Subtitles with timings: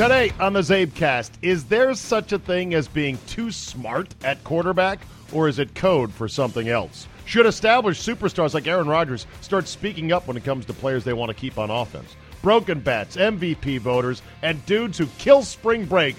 [0.00, 5.00] Today on the CzabeCast, is there such a thing as being too smart at quarterback,
[5.30, 7.06] or is it code for something else?
[7.26, 11.12] Should established superstars like Aaron Rodgers start speaking up when it comes to players they
[11.12, 12.16] want to keep on offense?
[12.40, 16.16] Broken bats, MVP voters, and dudes who kill spring break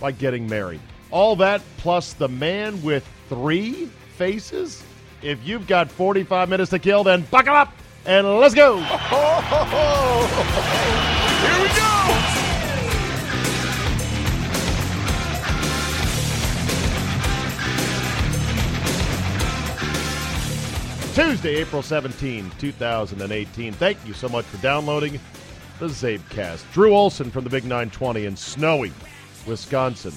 [0.00, 0.80] by getting married.
[1.12, 3.86] All that plus the man with three
[4.16, 4.82] faces?
[5.22, 7.72] If you've got 45 minutes to kill, then buckle up
[8.06, 8.78] and let's go!
[11.40, 12.39] Here we go!
[21.20, 23.74] Tuesday, April 17, 2018.
[23.74, 25.20] Thank you so much for downloading
[25.78, 26.72] the CzabeCast.
[26.72, 28.90] Drew Olsen from the Big 920 in snowy
[29.46, 30.14] Wisconsin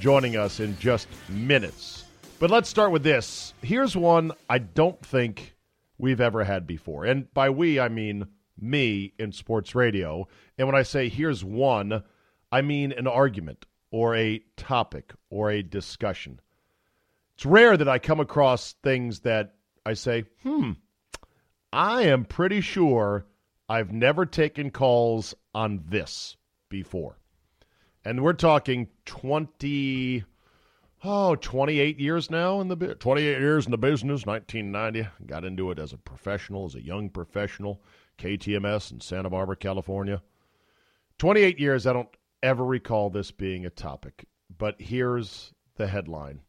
[0.00, 2.06] joining us in just minutes.
[2.40, 3.54] But let's start with this.
[3.62, 5.54] Here's one I don't think
[5.98, 7.04] we've ever had before.
[7.04, 8.26] And by we, I mean
[8.60, 10.26] me in sports radio.
[10.58, 12.02] And when I say here's one,
[12.50, 16.40] I mean an argument or a topic or a discussion.
[17.36, 20.72] It's rare that I come across things that I say, hmm,
[21.72, 23.26] I am pretty sure
[23.68, 26.36] I've never taken calls on this
[26.68, 27.18] before.
[28.04, 30.24] And we're talking 20,
[31.04, 35.08] oh, 28 years now in the 28 years in the business, 1990.
[35.26, 37.82] Got into it as a professional, as a young professional,
[38.18, 40.22] KTMS in Santa Barbara, California.
[41.18, 42.08] 28 years, I don't
[42.42, 44.24] ever recall this being a topic.
[44.56, 46.40] But here's the headline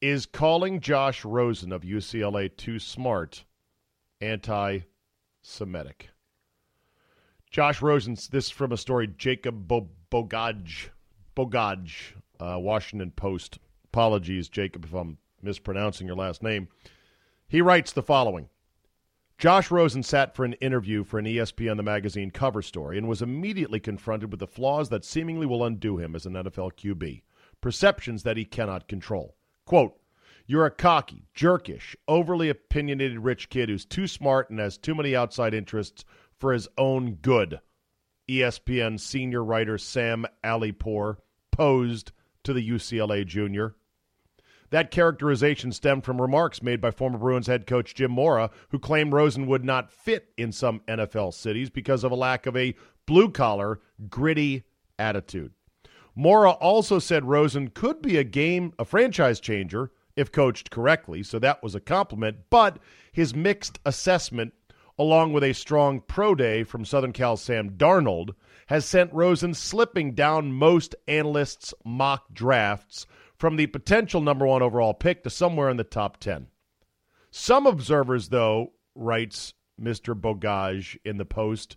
[0.00, 3.44] is calling Josh Rosen of UCLA too smart
[4.20, 4.80] anti
[5.42, 6.10] Semitic?
[7.50, 10.90] Josh Rosen's, this is from a story, Jacob Bo- Bogage,
[11.34, 13.58] Bogage, uh, Washington Post.
[13.86, 16.68] Apologies, Jacob, if I'm mispronouncing your last name.
[17.48, 18.50] He writes the following
[19.38, 23.22] Josh Rosen sat for an interview for an ESPN The Magazine cover story and was
[23.22, 27.22] immediately confronted with the flaws that seemingly will undo him as an NFL QB,
[27.60, 29.37] perceptions that he cannot control.
[29.68, 30.00] Quote,
[30.46, 35.14] you're a cocky, jerkish, overly opinionated rich kid who's too smart and has too many
[35.14, 37.60] outside interests for his own good.
[38.30, 41.18] ESPN senior writer Sam Alipour
[41.52, 42.12] posed
[42.44, 43.74] to the UCLA junior.
[44.70, 49.12] That characterization stemmed from remarks made by former Bruins head coach Jim Mora, who claimed
[49.12, 53.30] Rosen would not fit in some NFL cities because of a lack of a blue
[53.30, 54.64] collar, gritty
[54.98, 55.52] attitude.
[56.20, 61.38] Mora also said Rosen could be a game, a franchise changer if coached correctly, so
[61.38, 62.38] that was a compliment.
[62.50, 62.80] But
[63.12, 64.52] his mixed assessment,
[64.98, 68.30] along with a strong pro day from Southern Cal Sam Darnold,
[68.66, 73.06] has sent Rosen slipping down most analysts' mock drafts
[73.36, 76.48] from the potential number one overall pick to somewhere in the top 10.
[77.30, 80.20] Some observers, though, writes Mr.
[80.20, 81.76] Bogage in the Post,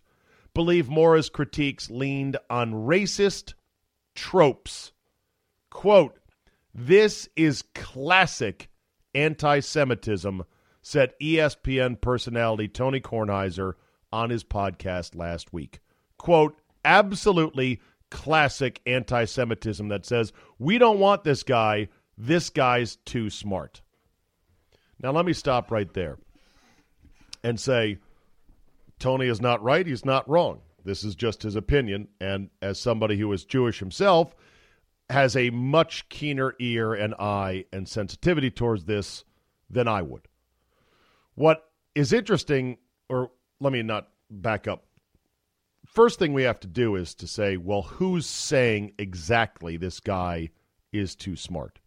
[0.56, 3.54] believe Mora's critiques leaned on racist
[4.16, 4.92] tropes.
[5.70, 6.18] Quote,
[6.74, 8.70] this is classic
[9.14, 10.44] anti Semitism,
[10.82, 13.74] said ESPN personality Tony Kornheiser
[14.12, 15.80] on his podcast last week.
[16.18, 21.90] Quote, absolutely classic anti Semitism that says, we don't want this guy.
[22.18, 23.82] This guy's too smart.
[25.02, 26.18] Now, let me stop right there
[27.44, 27.98] and say,
[29.00, 29.86] Tony is not right.
[29.86, 30.62] He's not wrong.
[30.84, 32.08] This is just his opinion.
[32.20, 34.36] And as somebody who is Jewish himself,
[35.10, 39.24] has a much keener ear and eye and sensitivity towards this
[39.70, 40.28] than I would.
[41.36, 41.64] What
[41.96, 42.78] is interesting,
[43.10, 44.86] or let me not back up.
[45.86, 50.50] First thing we have to do is to say, well, who's saying exactly this guy
[50.94, 51.80] is too smart?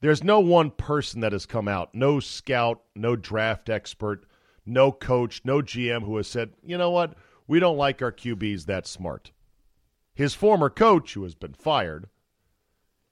[0.00, 4.26] There's no one person that has come out, no scout, no draft expert,
[4.66, 7.14] no coach, no GM who has said, you know what,
[7.46, 9.32] we don't like our QBs that smart.
[10.14, 12.08] His former coach, who has been fired,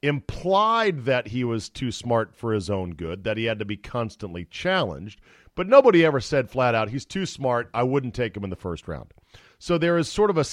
[0.03, 3.77] implied that he was too smart for his own good, that he had to be
[3.77, 5.21] constantly challenged,
[5.55, 8.57] but nobody ever said flat out, he's too smart, I wouldn't take him in the
[8.57, 9.13] first round.
[9.59, 10.45] So there is sort of a,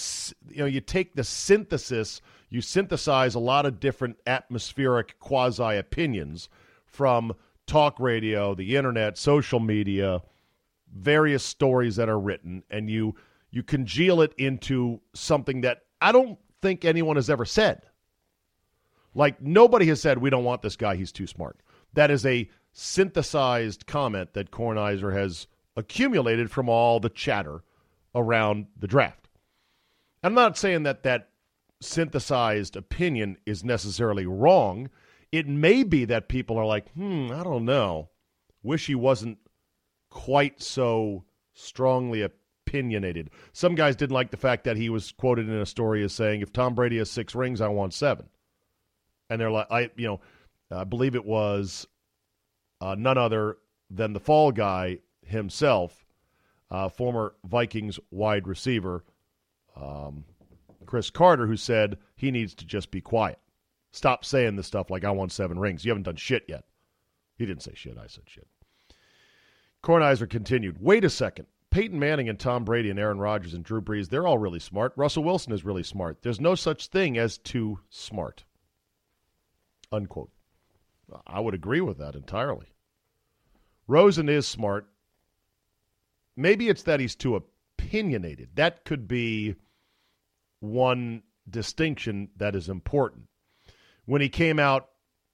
[0.54, 6.50] you know, you take the synthesis, you synthesize a lot of different atmospheric quasi opinions
[6.86, 7.34] from
[7.68, 10.22] talk radio, the internet, social media,
[10.94, 13.16] various stories that are written, and you
[13.52, 17.82] you congeal it into something that I don't think anyone has ever said.
[19.14, 21.60] Like nobody has said we don't want this guy, he's too smart.
[21.94, 27.64] That is a synthesized comment that Kornheiser has accumulated from all the chatter
[28.14, 29.30] around the draft.
[30.24, 31.30] I'm not saying that that
[31.82, 34.90] synthesized opinion is necessarily wrong.
[35.32, 38.10] It may be that people are like, hmm, I don't know.
[38.64, 39.38] Wish he wasn't
[40.10, 41.24] quite so
[41.54, 42.22] strongly
[42.68, 43.30] opinionated.
[43.54, 46.42] Some guys didn't like the fact that he was quoted in a story as saying,
[46.42, 48.28] "If Tom Brady has six rings, I want seven.
[49.30, 50.22] And they're like, I, you know,
[50.72, 51.88] I believe it was
[52.82, 53.58] uh, none other
[53.90, 56.06] than the fall guy himself,
[56.70, 59.04] uh, former Vikings wide receiver
[59.76, 60.24] um,
[60.86, 63.40] Cris Carter, who said he needs to just be quiet.
[63.92, 65.84] Stop saying this stuff like I won seven rings.
[65.84, 66.66] You haven't done shit yet.
[67.38, 67.98] He didn't say shit.
[67.98, 68.48] I said shit.
[69.84, 70.82] Kornheiser continued.
[70.82, 71.48] Wait a second.
[71.70, 74.94] Peyton Manning and Tom Brady and Aaron Rodgers and Drew Brees, they're all really smart.
[74.96, 76.22] Russell Wilson is really smart.
[76.22, 78.46] There's no such thing as too smart.
[79.92, 80.32] Unquote.
[81.26, 82.74] I would agree with that entirely.
[83.88, 84.88] Rosen is smart.
[86.36, 88.50] Maybe it's that he's too opinionated.
[88.56, 89.56] That could be
[90.60, 93.28] one distinction that is important.
[94.06, 94.90] When he came out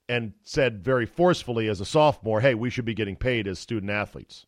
[0.07, 3.91] and said very forcefully as a sophomore, hey, we should be getting paid as student
[3.91, 4.45] athletes.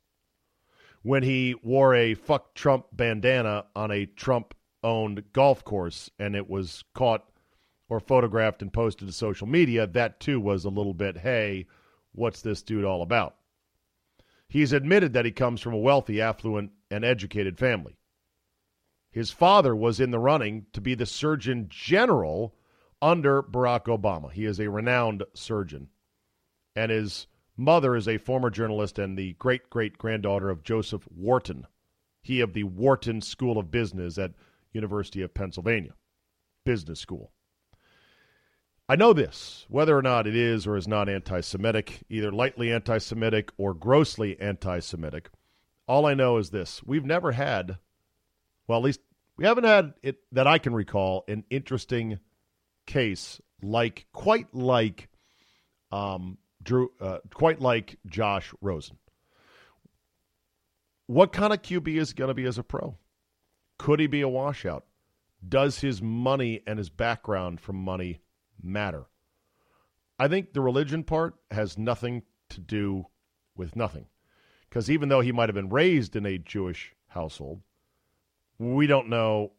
[1.05, 6.49] When he wore a fuck Trump bandana on a Trump owned golf course and it
[6.49, 7.29] was caught
[7.87, 11.67] or photographed and posted to social media, that too was a little bit, hey,
[12.13, 13.35] what's this dude all about?
[14.47, 17.97] He's admitted that he comes from a wealthy, affluent, and educated family.
[19.11, 22.55] His father was in the running to be the Surgeon General
[22.99, 24.31] under Barack Obama.
[24.31, 25.89] He is a renowned surgeon.
[26.75, 31.67] And his mother is a former journalist and the great great granddaughter of Joseph Wharton.
[32.21, 34.33] He of the Wharton School of Business at
[34.73, 35.93] University of Pennsylvania.
[36.63, 37.31] Business school.
[38.87, 42.71] I know this, whether or not it is or is not anti Semitic, either lightly
[42.71, 45.29] anti Semitic or grossly anti Semitic.
[45.87, 47.77] All I know is this we've never had
[48.67, 49.01] well, at least
[49.37, 52.19] we haven't had it that I can recall an interesting
[52.85, 55.09] case like quite like
[55.91, 58.97] um, Drew, uh, quite like Josh Rosen.
[61.07, 62.97] What kind of QB is going to be as a pro?
[63.77, 64.85] Could he be a washout?
[65.47, 68.19] Does his money and his background from money
[68.61, 69.05] matter?
[70.17, 73.05] I think the religion part has nothing to do
[73.55, 74.07] with nothing.
[74.67, 77.61] Because even though he might have been raised in a Jewish household,
[78.57, 79.51] we don't know.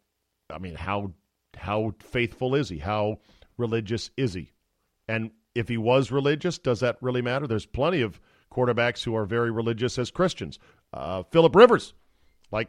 [0.51, 1.13] I mean, how
[1.57, 2.79] how faithful is he?
[2.79, 3.21] How
[3.57, 4.53] religious is he?
[5.09, 7.47] And if he was religious, does that really matter?
[7.47, 8.21] There's plenty of
[8.53, 10.59] quarterbacks who are very religious as Christians.
[10.93, 11.95] Uh, Philip Rivers,
[12.51, 12.69] like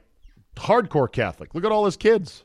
[0.55, 1.53] hardcore Catholic.
[1.53, 2.43] Look at all his kids.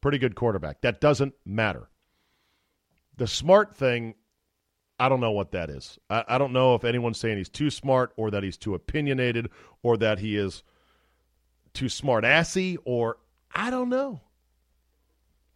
[0.00, 0.80] Pretty good quarterback.
[0.82, 1.88] That doesn't matter.
[3.16, 4.14] The smart thing,
[4.98, 5.98] I don't know what that is.
[6.10, 9.50] I, I don't know if anyone's saying he's too smart or that he's too opinionated
[9.82, 10.62] or that he is
[11.72, 13.18] too smart assy or
[13.54, 14.20] I don't know.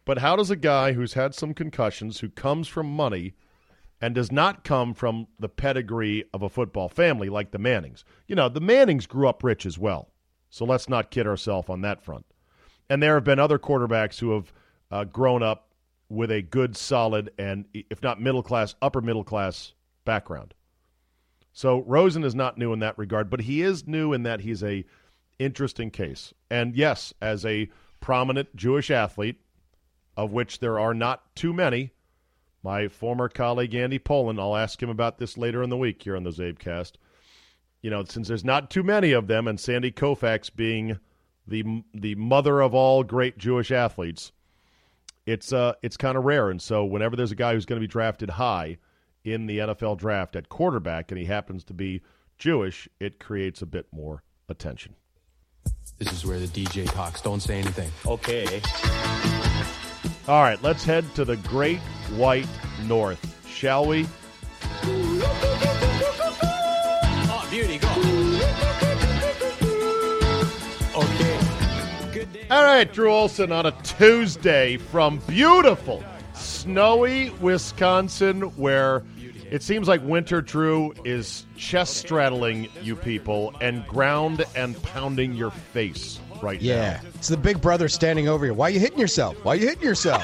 [0.05, 3.35] But how does a guy who's had some concussions, who comes from money,
[4.01, 8.05] and does not come from the pedigree of a football family like the Mannings?
[8.27, 10.09] You know, the Mannings grew up rich as well.
[10.49, 12.25] So let's not kid ourselves on that front.
[12.89, 14.53] And there have been other quarterbacks who have
[14.89, 15.73] uh, grown up
[16.09, 19.73] with a good, solid, and if not middle class, upper middle class
[20.05, 20.55] background.
[21.53, 24.63] So Rosen is not new in that regard, but he is new in that he's
[24.63, 24.85] a
[25.37, 26.33] interesting case.
[26.49, 27.69] And yes, as a
[27.99, 29.39] prominent Jewish athlete,
[30.17, 31.91] of which there are not too many,
[32.63, 36.15] my former colleague Andy Pollin, I'll ask him about this later in the week here
[36.15, 36.93] on the CzabeCast.
[37.81, 40.99] You know, since there's not too many of them, and Sandy Koufax being
[41.47, 44.33] the the mother of all great Jewish athletes,
[45.25, 46.49] it's uh it's kind of rare.
[46.49, 48.77] And so, whenever there's a guy who's going to be drafted high
[49.23, 52.01] in the NFL draft at quarterback, and he happens to be
[52.37, 54.95] Jewish, it creates a bit more attention.
[55.97, 57.21] This is where the DJ talks.
[57.21, 57.91] Don't say anything.
[58.05, 58.61] Okay.
[60.29, 61.79] All right, let's head to the Great
[62.15, 62.47] White
[62.85, 64.05] North, shall we?
[67.23, 67.89] Oh, beauty, go.
[71.01, 72.47] Okay.
[72.51, 76.03] All right, Drew Olsen on a Tuesday from beautiful,
[76.35, 79.01] snowy Wisconsin, where
[79.49, 85.49] it seems like winter, Drew, is chest straddling you people and ground and pounding your
[85.49, 87.09] face right Yeah, now.
[87.15, 88.53] it's the big brother standing over you.
[88.53, 89.35] Why are you hitting yourself?
[89.43, 90.23] Why are you hitting yourself?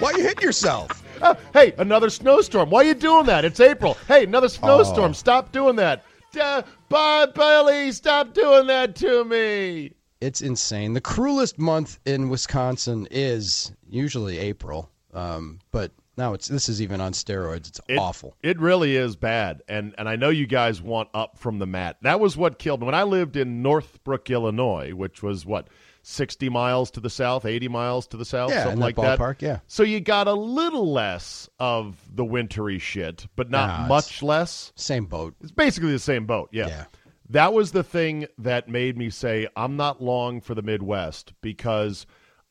[0.00, 1.02] Why are you hitting yourself?
[1.22, 2.68] Uh, hey, another snowstorm.
[2.68, 3.46] Why are you doing that?
[3.46, 3.96] It's April.
[4.06, 5.12] Hey, another snowstorm.
[5.12, 5.14] Oh.
[5.14, 6.04] Stop doing that.
[6.38, 9.92] Uh, Bob Billy, stop doing that to me.
[10.20, 10.92] It's insane.
[10.92, 17.00] The cruelest month in Wisconsin is usually April, um, but now it's this is even
[17.00, 17.68] on steroids.
[17.68, 18.34] It's It- awful.
[18.42, 21.96] It really is bad, and and I know you guys want up from the mat.
[22.02, 25.68] That was what killed me when I lived in Northbrook, Illinois, which was what
[26.02, 29.18] sixty miles to the south, eighty miles to the south, Yeah, something like that.
[29.18, 29.58] ballpark, yeah.
[29.66, 34.72] So you got a little less of the wintry shit, but not much less.
[34.76, 35.34] Same boat.
[35.40, 36.48] It's basically the same boat.
[36.52, 36.68] Yeah.
[36.68, 36.84] Yeah.
[37.30, 42.06] That was the thing that made me say I'm not long for the Midwest because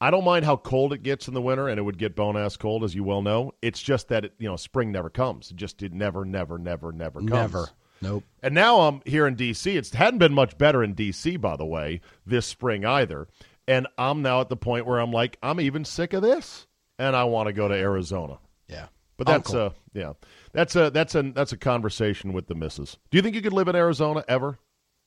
[0.06, 2.38] I don't mind how cold it gets in the winter, and it would get bone
[2.38, 3.54] ass cold, as you well know.
[3.64, 5.50] It's just that it, you know spring never comes.
[5.50, 7.32] It just did never, never, never, never comes.
[7.32, 7.70] Never.
[8.04, 8.24] Nope.
[8.44, 9.76] And now I'm here in D.C.
[9.76, 11.38] It hadn't been much better in D.C.
[11.38, 13.28] by the way this spring either.
[13.68, 16.68] And I'm now at the point where I'm like I'm even sick of this,
[17.00, 18.38] and I want to go to Arizona.
[18.68, 18.90] Yeah.
[19.18, 19.76] But that's Uncle.
[19.96, 20.14] a yeah,
[20.52, 23.00] that's a that's a that's a conversation with the missus.
[23.10, 24.60] Do you think you could live in Arizona ever?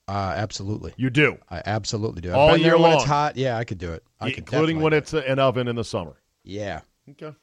[0.09, 0.93] Uh, absolutely.
[0.97, 2.29] You do, I absolutely do.
[2.31, 2.93] I've All been there year when long.
[2.95, 3.37] it's hot.
[3.37, 4.03] Yeah, I could do it.
[4.19, 6.11] I could including definitely when do it's an oven in the summer.
[6.43, 6.49] it.
[6.51, 6.81] Yeah.
[7.11, 7.35] Okay.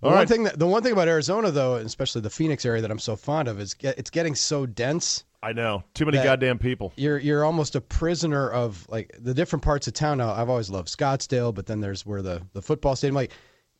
[0.00, 0.28] The All one right.
[0.28, 2.98] thing that the one thing about Arizona though, and especially the Phoenix area that I'm
[2.98, 5.24] so fond of, is get, it's getting so dense.
[5.42, 6.92] I know too many That- goddamn people.
[6.96, 10.18] You're you're almost a prisoner of like the different parts of town.
[10.18, 13.14] Now I've always loved Scottsdale, but then there's where the the football stadium.
[13.14, 13.32] Like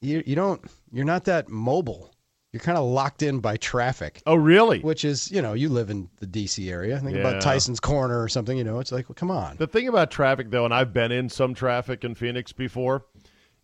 [0.02, 2.10] you you don't you're not that mobile.
[2.52, 4.22] You're kind of locked in by traffic.
[4.26, 4.80] Oh, really?
[4.80, 6.68] Which is, you know, you live in the D.C.
[6.70, 6.98] area.
[6.98, 7.20] Think Yeah.
[7.28, 8.58] about Tyson's Corner or something.
[8.58, 9.56] You know, it's like, well, come on.
[9.56, 13.04] The thing about traffic, though, and I've been in some traffic in Phoenix before,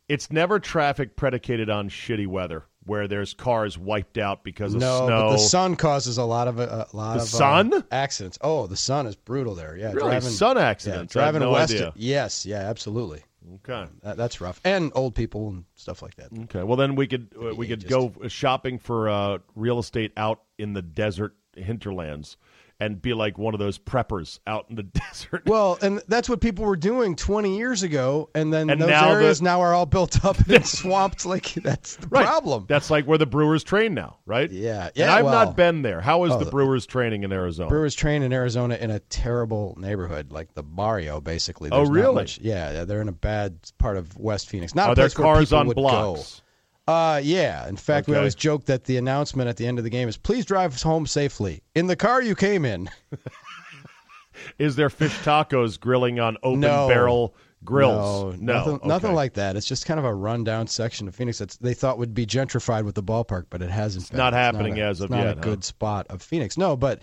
[0.09, 5.07] it's never traffic predicated on shitty weather, where there's cars wiped out because of No,
[5.07, 5.27] snow.
[5.27, 7.85] but the sun causes a lot of a lot The of uh, sun?
[7.91, 8.39] accidents.
[8.41, 9.77] Oh, the sun is brutal there.
[9.77, 10.11] Yeah, Really?
[10.11, 11.13] driving Sun yeah, accidents?
[11.15, 11.73] Had driving no west.
[11.73, 11.93] idea.
[11.97, 13.25] Yes, yeah, absolutely.
[13.55, 13.89] Okay.
[14.03, 16.29] That, that's rough, and old people and stuff like that.
[16.45, 16.63] Okay.
[16.63, 17.89] Well, then we could uh, we could ageist.
[18.21, 22.37] go shopping for uh, real estate out in the desert hinterlands,
[22.79, 25.43] and be like one of those preppers out in the desert.
[25.47, 29.07] Well, and that's what people were doing 20 years ago, and then And those now
[29.09, 31.25] the- areas now are all built up and swamped.
[31.25, 32.27] Like that's the Right.
[32.27, 32.67] problem.
[32.69, 34.51] That's like where the Brewers train now, right?
[34.51, 34.85] Yeah.
[34.87, 36.01] And Yeah, I've well- not been there.
[36.03, 37.69] How is Oh, the the- Brewers training in Arizona?
[37.69, 41.71] Brewers train in Arizona in a terrible neighborhood, like the barrio, basically.
[41.73, 42.15] Oh, There's not really?
[42.15, 44.75] much- yeah, they're in a bad part of West Phoenix.
[44.75, 46.41] Not Are there cars on blocks?
[46.41, 46.43] Go.
[46.87, 47.69] Uh, yeah.
[47.69, 50.17] In fact, we always joke that the announcement at the end of the game is,
[50.17, 52.89] "Please drive home safely in the car you came in."
[54.59, 56.89] Is there fish tacos grilling on open No.
[56.89, 58.37] barrel grills?
[58.39, 59.17] No, nothing, nothing Okay.
[59.17, 59.57] like that.
[59.57, 62.85] It's just kind of a rundown section of Phoenix that they thought would be gentrified
[62.85, 64.11] with the ballpark, but it hasn't.
[64.11, 64.19] been.
[64.19, 65.41] not happening a- as it's of not yet, a huh?
[65.41, 66.59] good spot of Phoenix.
[66.59, 67.01] No, but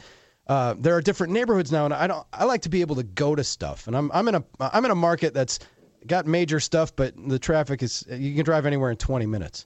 [0.47, 2.25] uh, there are different neighborhoods now, and I don't.
[2.31, 4.85] I like to be able to go to stuff, and I'm I'm in a I'm
[4.85, 5.59] in a market that's
[6.05, 9.65] got major stuff, but the traffic is you can drive anywhere in 20 minutes.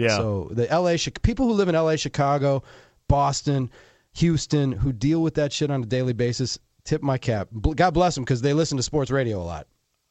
[0.00, 0.16] Yeah.
[0.16, 2.62] So the LA Chi- people who live in LA, Chicago,
[3.08, 3.70] Boston,
[4.14, 7.48] Houston, who deal with that shit on a daily basis, tip my cap.
[7.76, 9.66] God bless them because they listen to sports radio a lot.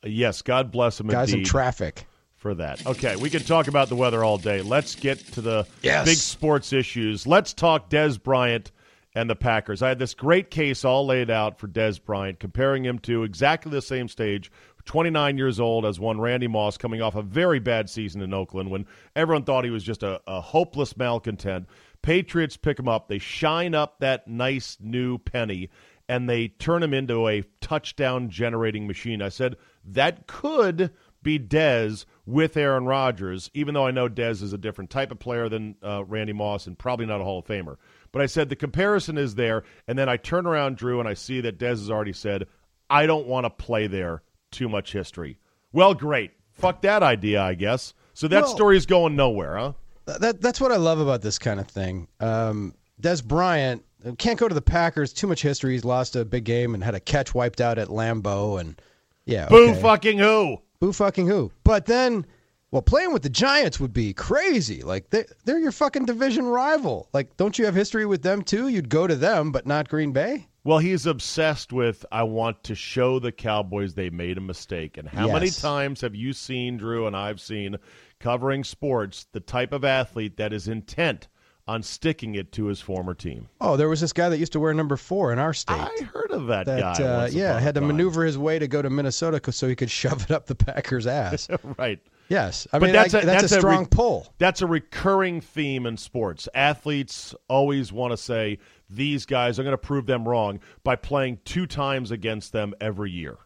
[0.06, 2.06] yes, God bless them Guys in traffic.
[2.36, 2.86] for that.
[2.88, 4.62] Okay, we can talk about the weather all day.
[4.62, 6.06] Let's get to the Yes.
[6.06, 7.28] big sports issues.
[7.28, 8.72] Let's talk Dez Bryant
[9.14, 9.82] and the Packers.
[9.82, 13.72] I had this great case all laid out for Dez Bryant, comparing him to exactly
[13.72, 14.50] the same stage,
[14.90, 18.72] 29 years old, as one Randy Moss, coming off a very bad season in Oakland
[18.72, 21.68] when everyone thought he was just a, a hopeless malcontent.
[22.02, 23.08] Patriots pick him up.
[23.08, 25.70] They shine up that nice new penny,
[26.08, 29.22] and they turn him into a touchdown generating machine.
[29.22, 30.90] I said that could
[31.22, 35.20] be Dez with Aaron Rodgers, even though I know Dez is a different type of
[35.20, 37.78] player than uh, Randy Moss and probably not a Hall of Famer.
[38.12, 41.14] But I said the comparison is there, and then I turn around, Drew, and I
[41.14, 42.48] see that Dez has already said,
[42.90, 44.24] I don't want to play there.
[44.52, 45.38] Too much history.
[45.72, 46.32] Well, great.
[46.54, 47.94] Fuck that idea, I guess.
[48.14, 49.74] So that Well- story is going nowhere, huh?
[50.20, 52.08] That that's what I love about this kind of thing.
[52.20, 55.14] Um, Dez Bryant uh, can't go to the Packers.
[55.14, 55.74] Too much history.
[55.74, 58.60] He's lost a big game and had a catch wiped out at Lambeau.
[58.60, 58.82] And
[59.26, 60.58] yeah, Boo fucking who?
[60.80, 61.52] boo fucking who?
[61.64, 62.26] But then,
[62.72, 64.82] well, playing with the Giants would be crazy.
[64.82, 67.08] Like they they're your fucking division rival.
[67.14, 68.68] Like, don't you have history with them too?
[68.68, 70.48] You'd go to them, but not Green Bay.
[70.64, 74.98] Well, he's obsessed with I want to show the Cowboys they made a mistake.
[74.98, 77.78] And how many times have you seen, Drew, and I've seen
[78.20, 81.28] covering sports, the type of athlete that is intent
[81.68, 83.48] on sticking it to his former team?
[83.62, 85.80] Oh, there was this guy that used to wear number four in our state.
[85.80, 87.04] I heard of that, that guy.
[87.04, 87.88] uh, yeah had to time.
[87.88, 91.08] maneuver his way to go to Minnesota so he could shove it up the Packers'
[91.08, 91.48] ass.
[91.78, 92.00] right.
[92.28, 94.34] yes, I But mean that's I- a- that's, that's a a strong re- pull.
[94.40, 96.50] That's a recurring theme in sports.
[96.54, 98.58] Athletes always want to say
[98.90, 103.12] these guys are going to prove them wrong by playing two times against them every
[103.12, 103.38] year.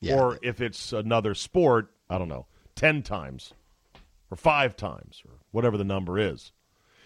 [0.00, 0.16] Yeah.
[0.16, 3.52] Or if it's another sport, I don't know, 10 times
[4.30, 6.52] or five times or whatever the number is.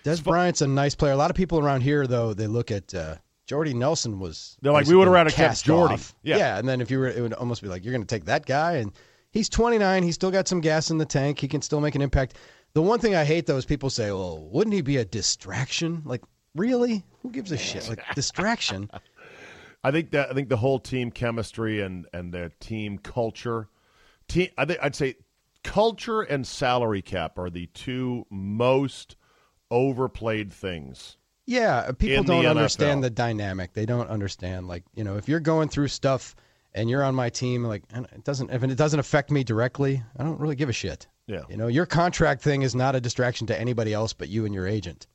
[0.04, 1.12] Dez Bryant's a nice player.
[1.12, 4.56] A lot of people around here, though, they look at uh, Jordy Nelson was.
[4.60, 5.94] They're like, we would basically rather kept Jordy.
[5.94, 6.14] off.
[6.22, 6.58] Yeah.
[6.58, 8.44] and then if you were, it would almost be like you're going to take that
[8.44, 8.92] guy, and
[9.30, 10.02] he's 29.
[10.02, 11.38] He's still got some gas in the tank.
[11.38, 12.36] He can still make an impact.
[12.74, 16.02] The one thing I hate though is people say, "Well, wouldn't he be a distraction?"
[16.04, 16.22] Like,
[16.54, 17.04] really?
[17.22, 17.88] Who gives a shit?
[17.88, 18.90] Like distraction?
[19.82, 23.68] I think that I think the whole team chemistry and and the team culture,
[24.28, 24.48] team.
[24.56, 25.16] I think I'd say
[25.62, 29.16] culture and salary cap are the two most
[29.70, 32.50] overplayed things Yeah, uh, people don't NFL.
[32.50, 33.72] understand the dynamic.
[33.72, 36.34] They don't understand like, you know, if you're going through stuff
[36.74, 40.02] and you're on my team like and it doesn't if it doesn't affect me directly,
[40.18, 41.06] I don't really give a shit.
[41.26, 41.42] Yeah.
[41.48, 44.54] You know, your contract thing is not a distraction to anybody else but you and
[44.54, 45.06] your agent.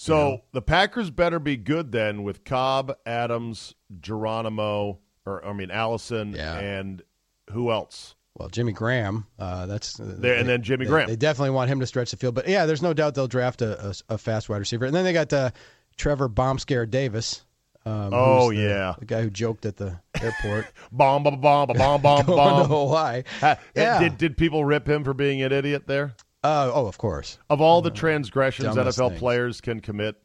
[0.00, 6.32] So the Packers better be good then with Cobb, Adams, Geronimo, or I mean Allison,
[6.32, 6.58] Yeah.
[6.58, 7.02] and
[7.50, 8.14] who else?
[8.38, 11.08] Well, Jimmy Graham, uh, that's There- and then Jimmy they- Graham.
[11.08, 13.60] They definitely want him to stretch the field, but yeah, there's no doubt they'll draft
[13.60, 14.86] a, a, a fast wide receiver.
[14.86, 15.50] And then they got uh,
[15.96, 17.42] Trevor Bombscare Davis.
[17.84, 18.94] Um, Oh, the- yeah.
[18.98, 22.68] the guy who joked at the airport Bomb, bomb, bomb, bomb, bomb, bomb.
[22.68, 23.22] Hawaii.
[23.40, 23.98] Ha- Yeah.
[23.98, 26.14] Did did people rip him for being an idiot there?
[26.42, 27.38] Uh, oh, of course.
[27.50, 29.18] Of all the transgressions dumbest NFL things.
[29.20, 30.16] players can commit,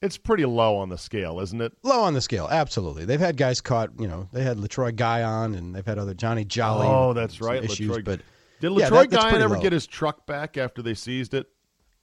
[0.00, 1.72] it's pretty low on the scale, isn't it?
[1.82, 3.04] Low on the scale, absolutely.
[3.04, 3.90] They've had guys caught.
[3.98, 6.86] You know, they had Letroy Guion, and they've had other Johnny Jolly.
[6.88, 8.20] Oh, that's right, Issues, Letroy- but
[8.60, 9.60] Did Yeah, Letroy that- that's ever low.
[9.60, 11.46] get his truck back after they seized it?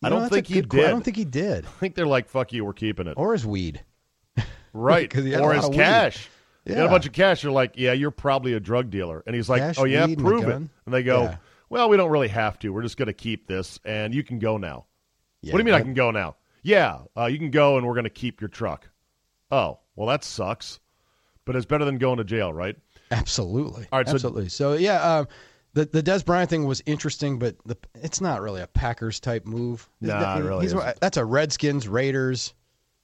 [0.04, 0.86] I You know, don't a think he did.
[0.86, 1.66] I don't think he did.
[1.66, 3.84] I think they're like, "Fuck you, we're keeping it." Or his weed.
[4.74, 5.14] right?
[5.16, 6.30] or his cash.
[6.66, 7.44] He had a bunch of cash.
[7.44, 9.22] You're like, yeah, you're probably a drug dealer.
[9.28, 10.56] And he's like, Cash, oh, yeah, prove it.
[10.56, 11.38] And they go, Yeah.
[11.70, 12.70] Well, we don't really have to.
[12.70, 14.86] We're just going to keep this, and you can go now.
[15.42, 16.36] Yeah, what do you mean I can go now?
[16.64, 18.90] Yeah, uh, you can go, and we're going to keep your truck.
[19.52, 20.80] Oh, well, that sucks.
[21.46, 22.76] But it's better than going to jail, right?
[23.12, 23.88] Absolutely.
[23.92, 24.50] All right, Absolutely.
[24.50, 25.28] So, yeah, um,
[25.74, 29.46] the the Dez Bryant thing was interesting, but the, it's not really a Packers type
[29.46, 29.88] move.
[30.02, 32.54] Nah, That- really he's- That's a Redskins, Raiders,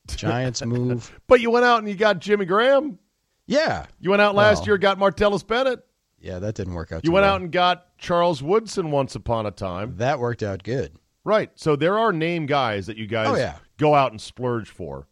[0.07, 1.19] Giants move.
[1.27, 2.97] But you went out and you got Jimmy Graham.
[3.45, 3.85] Yeah.
[3.99, 4.67] You went out last Well.
[4.67, 5.85] year, got Martellus Bennett.
[6.21, 7.03] Yeah, that didn't work out.
[7.03, 7.33] You went well.
[7.33, 9.95] out and got Charles Woodson once upon a time.
[9.97, 10.93] that worked out good.
[11.23, 11.51] Right.
[11.55, 13.57] So there are name guys that you guys Oh, yeah.
[13.77, 15.07] go out and splurge for.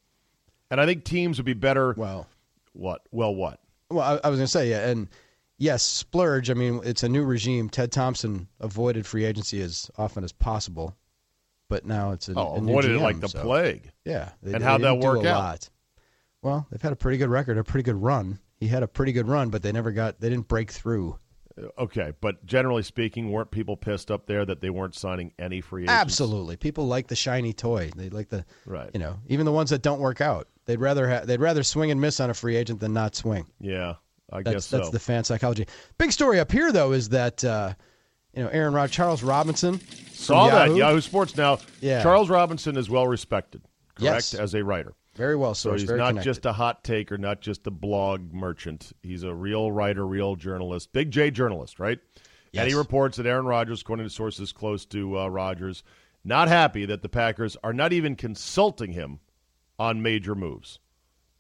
[0.72, 1.94] And I think teams would be better.
[1.98, 2.28] Well,
[2.74, 3.02] What?
[3.12, 3.60] Well, what?
[3.90, 5.08] well, I, I was going to say, yeah, and
[5.58, 6.50] yes, splurge.
[6.52, 7.70] I mean, it's a new regime.
[7.70, 10.96] Ted Thompson avoided free agency as often as possible,
[11.70, 13.92] but now it's a, Oh, a avoided it GM, like the so- plague.
[14.06, 14.30] Yeah.
[14.44, 15.40] They, And how'd that work out?
[15.40, 15.70] Lot.
[16.44, 18.40] Well, they've had a pretty good record, a pretty good run.
[18.60, 21.18] He had a pretty good run, but they never got, they didn't break through.
[21.78, 25.84] Okay, but generally speaking, weren't people pissed up there that they weren't signing any free
[25.84, 25.94] agents?
[26.02, 27.92] Absolutely, people like the shiny toy.
[27.96, 28.90] They like the, Right.
[28.94, 30.48] you know, even the ones that don't work out.
[30.66, 33.46] They'd rather ha- they'd rather swing and miss on a free agent than not swing.
[33.60, 33.96] Yeah,
[34.32, 34.78] I That's guess so.
[34.78, 35.66] that's the fan psychology.
[35.98, 37.74] Big story up here though is that uh,
[38.34, 39.82] you know Aaron Rod Charles Robinson
[40.14, 41.58] Saw that Yahoo, Yahoo Sports now.
[41.82, 42.04] Yeah.
[42.04, 43.62] Charles Robinson is well respected,
[43.96, 44.34] correct, Yes.
[44.36, 44.94] as a writer.
[45.20, 46.24] Very well So he's not connected.
[46.24, 48.92] just a hot taker, not just a blog merchant.
[49.04, 52.00] He's a real writer, real journalist, big J journalist, right?
[52.56, 55.84] And he reports that Aaron Rodgers, according to sources close to uh, Rodgers,
[56.24, 59.20] not happy that the Packers are not even consulting him
[59.78, 60.80] on major moves.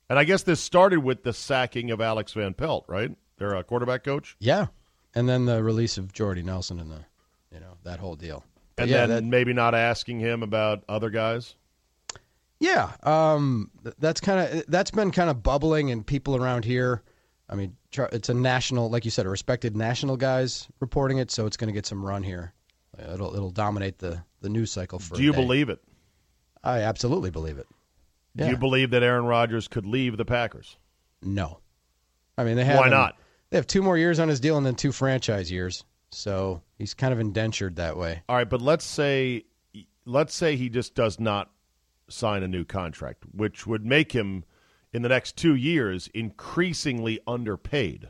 [0.10, 3.12] And I guess this started with the sacking of Alex Van Pelt, right?
[3.38, 4.36] Their uh, quarterback coach.
[4.40, 4.68] yeah,
[5.16, 7.06] and then the release of Jordy Nelson and the
[7.54, 8.44] you know that whole deal.
[8.76, 11.56] But And yeah, then that- maybe not asking him about other guys.
[12.60, 17.02] Yeah, um, that's kind of that's been kind of bubbling, and people around here.
[17.50, 21.46] I mean, it's a national, like you said, a respected national guys reporting it, so
[21.46, 22.54] it's going to get some run here.
[22.98, 25.16] Uh, It'll it'll dominate the the news cycle for.
[25.16, 25.80] Do you believe it?
[26.64, 27.68] I absolutely believe it.
[28.36, 30.78] Do you believe that Aaron Rodgers could leave the Packers?
[31.22, 31.60] No,
[32.38, 33.18] I mean they have Why him- not?
[33.50, 36.94] They have two more years on his deal and then two franchise years, so he's
[36.94, 38.22] kind of indentured that way.
[38.30, 39.46] All right, but let's say
[40.06, 41.50] let's say he just does not
[42.10, 44.44] sign a new contract, which would make him
[44.92, 48.10] in the next 2 years increasingly underpaid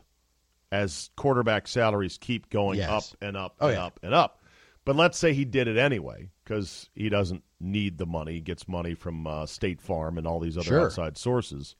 [0.71, 2.89] as quarterback salaries keep going Yes.
[3.13, 3.85] up and up Oh, and yeah.
[3.85, 4.41] up and up.
[4.85, 8.67] But let's say he did it anyway cuz he doesn't need the money, he gets
[8.67, 10.85] money from uh, State Farm and all these other Sure.
[10.85, 11.75] outside sources.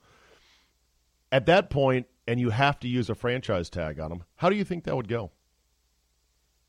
[1.32, 4.23] At that point and you have to use a franchise tag on him.
[4.36, 5.32] How do you think that would go?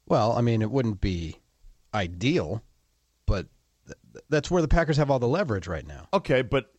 [0.06, 1.36] Well, I mean, it wouldn't be
[1.94, 2.62] ideal,
[3.26, 3.48] but
[4.28, 6.08] that's where the Packers have all the leverage right now.
[6.12, 6.72] Okay, but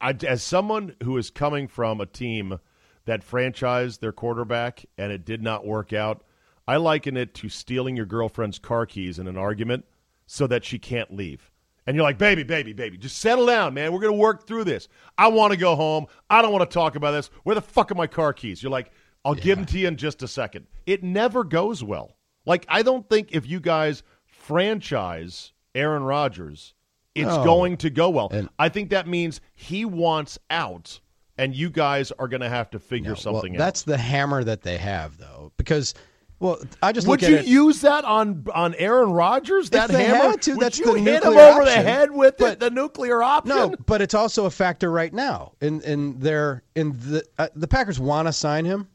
[0.00, 2.58] I, as someone who is coming from a team
[3.04, 6.24] that franchised their quarterback and it did not work out,
[6.66, 9.84] I liken it to stealing your girlfriend's car keys in an argument
[10.26, 11.50] so that she can't leave.
[11.86, 13.92] And you're like, baby, baby, baby, just settle down, man.
[13.92, 14.88] We're going to work through this.
[15.16, 16.06] I want to go home.
[16.28, 17.30] I don't want to talk about this.
[17.44, 18.60] Where the fuck are my car keys?
[18.60, 18.90] You're like,
[19.24, 20.66] I'll give them to you in just a second.
[20.84, 22.16] It never goes well.
[22.44, 26.74] Like, I don't think if you guys franchise Aaron Rodgers,
[27.14, 27.44] it's No.
[27.44, 28.28] going to go well.
[28.32, 31.00] And- I think that means he wants out,
[31.38, 34.42] and you guys are going to have to figure No, something well, That's the hammer
[34.44, 35.94] that they have, though, because
[36.38, 37.06] well, I just.
[37.06, 37.46] Would you it.
[37.46, 39.70] use that on on Aaron Rodgers?
[39.70, 40.16] That hammer?
[40.32, 43.22] had to, Would that's you the hit him over the head with it, the nuclear
[43.22, 43.56] option?
[43.56, 45.52] no, but it's also a factor right now.
[45.62, 48.86] In in their in the uh, the Packers want to sign him,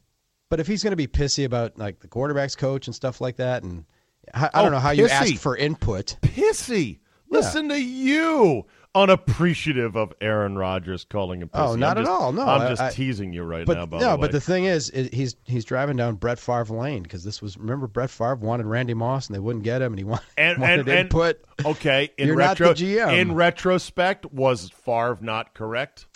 [0.52, 3.38] but if he's going to be pissy about like the quarterbacks coach and stuff like
[3.38, 3.86] that, and
[4.34, 5.10] I, I Oh, don't know how you pissy.
[5.34, 6.18] ask for input.
[6.22, 7.00] pissy.
[7.30, 8.66] Listen to you.
[8.94, 11.48] unappreciative of Aaron Rodgers calling him.
[11.48, 11.64] Pussy.
[11.64, 12.34] Oh, not I'm at all.
[12.34, 13.86] No, I'm just I- teasing you right But now.
[13.86, 17.24] By no, but the thing is, it, he's he's driving down Brett Favre lane because
[17.24, 20.04] this was remember Brett Favre wanted Randy Moss and they wouldn't get him and he
[20.06, 23.18] wanted, and wanted and, and okay, in You're not the GM.
[23.18, 26.08] in retrospect, was Favre not correct?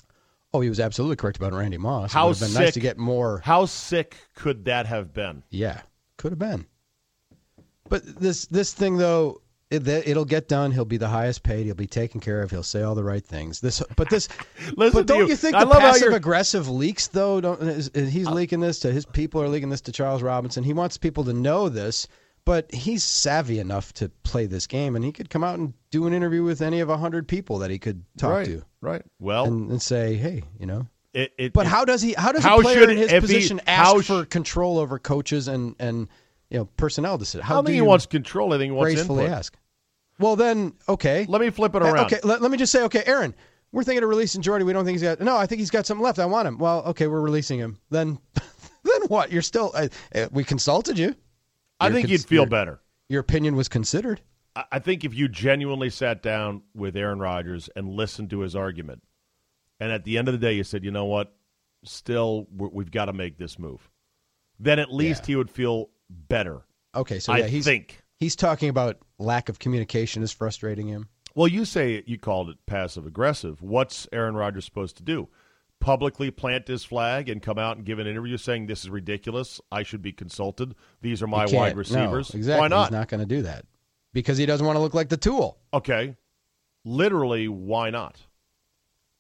[0.54, 2.12] Oh, he was absolutely correct about Randy Moss.
[2.14, 3.40] How it would have been nice to get more.
[3.40, 5.44] How sick could that have been?
[5.50, 5.82] Yeah,
[6.18, 6.66] could have been.
[7.90, 10.72] But this this thing though, it, it'll get done.
[10.72, 11.66] He'll be the highest paid.
[11.66, 12.52] He'll be taken care of.
[12.52, 13.62] He'll say all the right things.
[13.62, 14.28] This, but this,
[14.76, 15.28] Listen but don't you.
[15.28, 17.42] you, think I the passive aggressive leaks though?
[17.42, 20.22] Don't is, is he's uh, leaking this to his people are leaking this to Charles
[20.24, 20.64] Robinson.
[20.64, 22.08] He wants people to know this.
[22.46, 26.06] But he's savvy enough to play this game, and he could come out and do
[26.06, 29.02] an interview with any of a hundred people that he could talk right, to, right.
[29.20, 32.14] Well, and, and say, "Hey, you know, it, it, but it- how does he?
[32.16, 35.48] How does How a player in his he- position how ask for control over coaches
[35.48, 36.08] and and
[36.50, 37.44] you know personnel decisions?
[37.44, 38.54] I How don't do think he you wants control.
[38.54, 39.38] I think he wants gracefully input.
[39.38, 39.58] ask?
[40.20, 41.26] Well, then, okay.
[41.28, 42.06] Let me flip it Uh, around.
[42.06, 43.36] Okay, let, let me just say, okay, Aaron,
[43.74, 44.64] we're thinking of releasing Jordy.
[44.64, 45.20] We don't think he's got.
[45.20, 46.20] No, I think he's got something left.
[46.20, 46.58] I want him.
[46.58, 47.78] Well, okay, we're releasing him.
[47.90, 48.18] Then,
[48.84, 49.32] then what?
[49.32, 49.72] You're still.
[49.76, 51.16] Uh, uh, we consulted you.
[51.80, 52.80] I You're think cons- you'd feel you're- better.
[53.10, 54.22] Your opinion was considered.
[54.56, 58.56] I- I think if you genuinely sat down with Aaron Rodgers and listened to his
[58.56, 59.04] argument,
[59.82, 61.36] and at the end of the day you said, you know what,
[61.84, 63.90] still we're, we've got to make this move,
[64.60, 66.62] then at least he would feel better.
[66.96, 68.02] Okay, so I yeah, he's think.
[68.18, 71.10] he's talking about lack of communication is frustrating him.
[71.36, 73.62] Well, you say you called it passive aggressive.
[73.62, 75.28] What's Aaron Rodgers supposed to do?
[75.82, 79.60] Publicly plant his flag and come out and give an interview saying this is ridiculous.
[79.72, 80.74] I should be consulted.
[81.02, 82.34] These are my wide receivers.
[82.34, 82.62] No, exactly.
[82.62, 82.86] Why not?
[82.88, 83.66] He's not going to do that
[84.14, 85.60] because he doesn't want to look like the tool.
[85.74, 86.16] Okay,
[86.86, 88.18] literally, why not?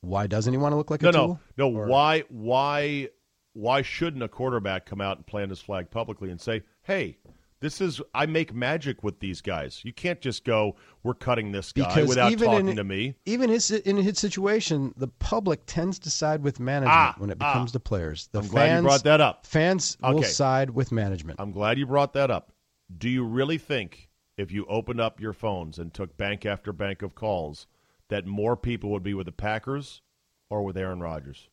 [0.01, 1.39] Why doesn't he want to look like No, a no, tool?
[1.57, 1.69] no.
[1.71, 3.09] Or- Why, why,
[3.53, 7.17] why shouldn't a quarterback come out and plant his flag publicly and say, "Hey,
[7.61, 9.83] this is I make magic with these guys.
[9.83, 13.15] You can't just go, we're cutting this guy Because without even talking in, to me."
[13.25, 17.37] Even his in his situation, the public tends to side with management Ah, when it
[17.41, 17.51] ah.
[17.51, 18.29] becomes the players.
[18.31, 19.45] The I'm fans, glad you brought that up.
[19.45, 21.39] Fans will side with management.
[21.39, 22.51] I'm glad you brought that up.
[22.95, 27.01] Do you really think if you opened up your phones and took bank after bank
[27.01, 27.67] of calls
[28.09, 30.01] that more people would be with the Packers
[30.51, 31.49] or with Aaron Rodgers?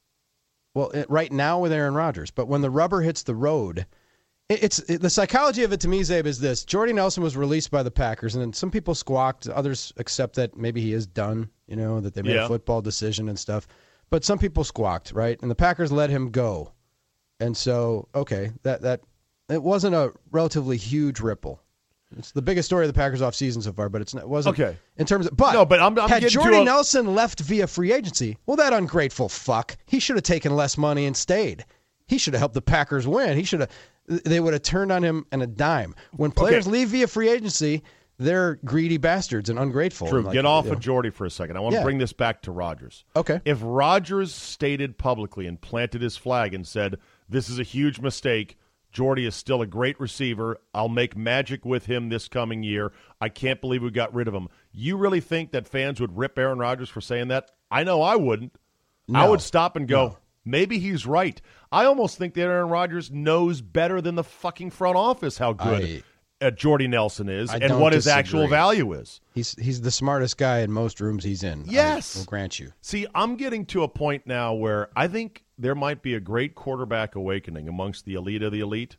[0.74, 3.86] Well, it, right now with Aaron Rodgers, but when the rubber hits the road,
[4.60, 7.70] it's it, the psychology of it to me, Czabe, is this: Jordy Nelson was released
[7.70, 11.48] by the Packers, and then some people squawked, others accept that maybe he is done.
[11.66, 12.44] You know that they made Yeah.
[12.44, 13.66] a football decision and stuff,
[14.10, 15.40] but some people squawked, right?
[15.42, 16.72] And the Packers let him go,
[17.40, 19.00] and so okay, that that
[19.48, 21.60] it wasn't a relatively huge ripple.
[22.18, 24.58] It's the biggest story of the Packers offseason so far, but it's not, it wasn't
[24.60, 24.76] Okay.
[24.98, 25.34] in terms of.
[25.34, 28.74] But No, but I'm- I'm had Jordy a- Nelson left via free agency, well, that
[28.74, 31.64] ungrateful fuck, he should have taken less money and stayed.
[32.06, 33.38] He should have helped the Packers win.
[33.38, 33.70] He should have.
[34.06, 35.94] They would have turned on him and a dime.
[36.16, 37.82] When players leave via free agency,
[38.18, 40.08] they're greedy bastards and ungrateful.
[40.08, 40.18] True.
[40.18, 40.80] And like, Get off of.
[40.80, 41.56] Jordy for a second.
[41.56, 43.04] I want to bring this back to Rodgers.
[43.16, 43.40] Okay.
[43.44, 48.58] If Rodgers stated publicly and planted his flag and said, "This is a huge mistake.
[48.90, 50.58] Jordy is still a great receiver.
[50.74, 52.92] I'll make magic with him this coming year.
[53.20, 56.38] I can't believe we got rid of him." You really think that fans would rip
[56.38, 57.50] Aaron Rodgers for saying that?
[57.70, 58.54] I know I wouldn't.
[59.14, 60.18] I would stop and go, No.
[60.44, 61.40] Maybe he's right.
[61.70, 65.82] I almost think that Aaron Rodgers knows better than the fucking front office how good
[65.82, 66.02] I-
[66.46, 69.20] uh, Jordy Nelson is I and what his actual value is.
[69.32, 71.64] He's he's the smartest guy in most rooms he's in.
[71.68, 72.16] Yes.
[72.16, 72.72] I will grant you.
[72.80, 76.56] See, I'm getting to a point now where I think there might be a great
[76.56, 78.96] quarterback awakening amongst the elite of the elite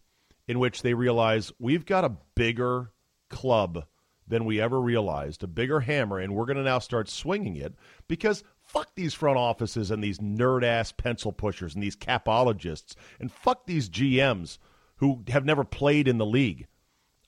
[0.47, 2.91] in which they realize we've got a bigger
[3.29, 3.85] club
[4.25, 7.73] than we ever realized, a bigger hammer, and we're going to now start swinging it
[8.07, 8.41] because
[8.73, 13.65] fuck these front offices and these nerd ass pencil pushers and these capologists, and fuck
[13.65, 14.57] these GMs
[14.97, 16.67] who have never played in the league.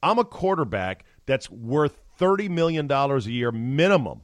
[0.03, 4.21] I'm a quarterback that's worth $30 million a year minimum.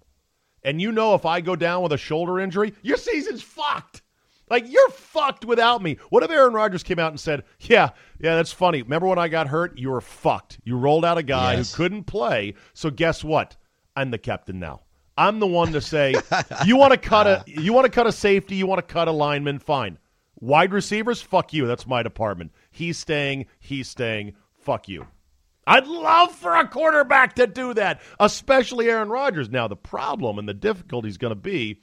[0.63, 4.01] And you know, if I go down with a shoulder injury, your season's fucked.
[4.49, 5.97] Like you're fucked without me.
[6.09, 8.81] What if Aaron Rodgers came out and said, "Yeah, yeah, that's funny.
[8.81, 9.77] Remember when I got hurt?
[9.77, 10.59] You were fucked.
[10.65, 11.71] You rolled out a guy Yes.
[11.73, 12.55] who couldn't play.
[12.73, 13.55] So guess what?
[13.95, 14.81] I'm the captain now.
[15.17, 16.15] I'm the one to say,
[16.65, 19.07] you want to cut a, you want to cut a safety, you want to cut
[19.07, 19.97] a lineman, fine.
[20.39, 21.67] Wide receivers, fuck you.
[21.67, 22.51] That's my department.
[22.71, 23.45] He's staying.
[23.59, 24.33] He's staying.
[24.53, 25.07] Fuck you.
[25.67, 29.49] I'd love for a quarterback to do that, especially Aaron Rodgers.
[29.49, 31.81] Now, the problem and the difficulty is going to be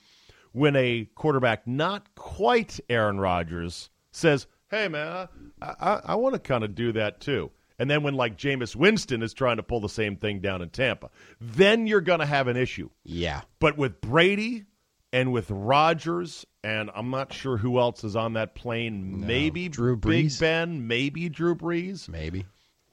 [0.53, 5.29] when a quarterback not quite Aaron Rodgers says, "Hey, man,
[5.63, 8.75] I, I, I want to kind of do that too." And then when like Jameis
[8.75, 11.11] Winston is trying to pull the same thing down in Tampa,
[11.41, 12.91] then you're going to have an issue.
[13.05, 13.43] Yeah.
[13.61, 14.65] But with Brady
[15.13, 19.27] and with Rodgers, and I'm not sure who else is on that plane.
[19.27, 20.09] maybe Drew Brees.
[20.09, 22.09] Big Ben, maybe Drew Brees.
[22.09, 22.47] Maybe.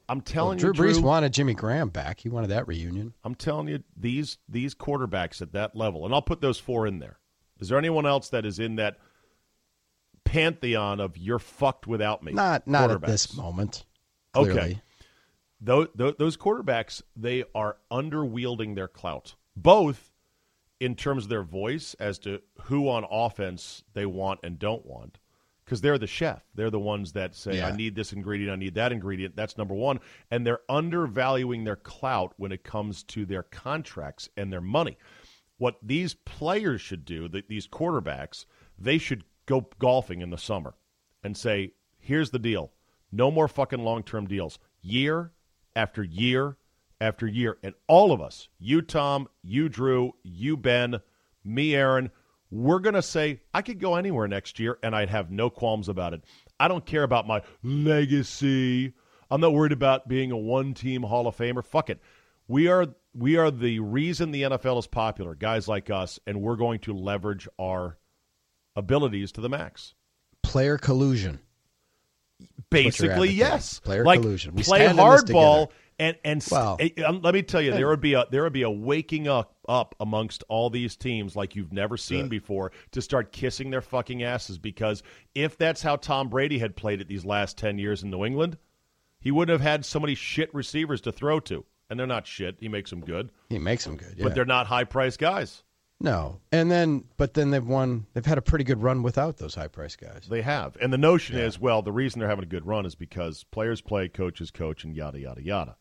[0.08, 2.20] I'm telling Drew you, Drew, Brees wanted Jimmy Graham back.
[2.20, 3.12] He wanted that reunion.
[3.24, 7.00] I'm telling you, these these quarterbacks at that level, and I'll put those four in
[7.00, 7.18] there.
[7.58, 8.98] Is there anyone else that is in that
[10.24, 12.32] pantheon of you're fucked without me?
[12.32, 13.84] Not not at this moment.
[14.36, 14.52] Okay.
[14.52, 14.82] Clearly.
[15.60, 20.12] Those, those quarterbacks, they are underwielding their clout, both
[20.80, 25.18] in terms of their voice as to who on offense they want and don't want,
[25.64, 26.42] because they're the chef.
[26.54, 27.68] They're the ones that say, Yeah.
[27.68, 29.34] I need this ingredient, I need that ingredient.
[29.34, 30.00] That's number one.
[30.30, 34.98] And they're undervaluing their clout when it comes to their contracts and their money.
[35.56, 38.44] What these players should do, th- these quarterbacks,
[38.78, 40.74] they should go golfing in the summer
[41.24, 42.72] and say, here's the deal.
[43.16, 44.58] No more fucking long term deals.
[44.82, 45.32] Year
[45.74, 46.58] after year
[47.00, 47.56] after year.
[47.62, 51.00] And all of us, you, Tom, you, Drew, you, Ben,
[51.42, 52.10] me, Aaron,
[52.50, 55.88] we're going to say, I could go anywhere next year and I'd have no qualms
[55.88, 56.24] about it.
[56.60, 58.92] I don't care about my legacy.
[59.30, 61.64] I'm not worried about being a one team Hall of Famer.
[61.64, 62.00] Fuck it.
[62.48, 66.56] We are we are the reason the NFL is popular, guys like us, and we're
[66.56, 67.96] going to leverage our
[68.76, 69.94] abilities to the max.
[70.42, 71.40] Player collusion.
[72.70, 73.78] Basically, yes.
[73.80, 74.54] Player like collusion.
[74.54, 76.76] We play stand in this hardball and and st- Wow.
[76.80, 79.28] eh, um, let me tell you, there would be a there would be a waking
[79.28, 83.80] up up amongst all these teams like you've never seen before to start kissing their
[83.80, 85.02] fucking asses because
[85.34, 88.58] if that's how Tom Brady had played it these last ten years in New England,
[89.20, 92.56] he wouldn't have had so many shit receivers to throw to, and they're not shit.
[92.60, 94.14] He makes them good, He makes them good.
[94.18, 94.24] Yeah.
[94.24, 95.62] but they're not high priced guys.
[96.00, 96.40] No.
[96.52, 98.06] And then, but then they've won.
[98.12, 100.26] They've had a pretty good run without those high price guys.
[100.28, 100.76] They have.
[100.80, 103.80] And the notion is, well, the reason they're having a good run is because players
[103.80, 105.76] play, coaches coach, and yada, yada, yada.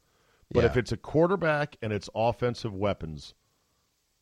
[0.51, 0.69] But Yeah.
[0.69, 3.34] if it's a quarterback and it's offensive weapons,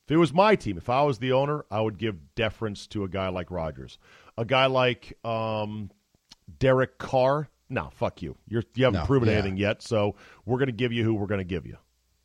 [0.06, 3.04] if it was my team, if I was the owner, I would give deference to
[3.04, 4.00] a guy like Rodgers.
[4.38, 5.92] A guy like um,
[6.60, 8.36] Derek Carr, no, fuck you.
[8.48, 9.36] You're, you haven't No, proven yeah.
[9.36, 11.78] anything yet, so we're going to give you who we're going to give you.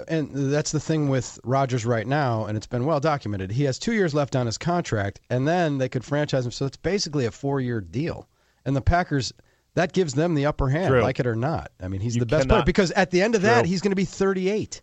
[0.06, 3.50] And that's the thing with Rodgers right now, and it's been well documented.
[3.50, 6.52] He has two years left on his contract, and then they could franchise him.
[6.52, 8.28] So it's basically a four year deal.
[8.64, 9.32] And the Packers,
[9.74, 11.02] that gives them the upper hand, True.
[11.02, 11.72] like it or not.
[11.82, 13.90] I mean, he's You the best player because at the end of that, he's going
[13.90, 14.82] to be 38.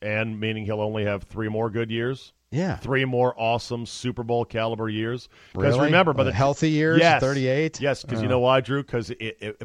[0.00, 2.32] And meaning he'll only have three more good years.
[2.50, 2.76] Yeah.
[2.76, 5.28] Three more awesome Super Bowl caliber years.
[5.54, 5.86] Because Really?
[5.86, 7.80] remember, by The the healthy years, yes, 38?
[7.80, 8.30] Yes, because you Oh.
[8.32, 8.82] know why, Drew?
[8.82, 9.12] Because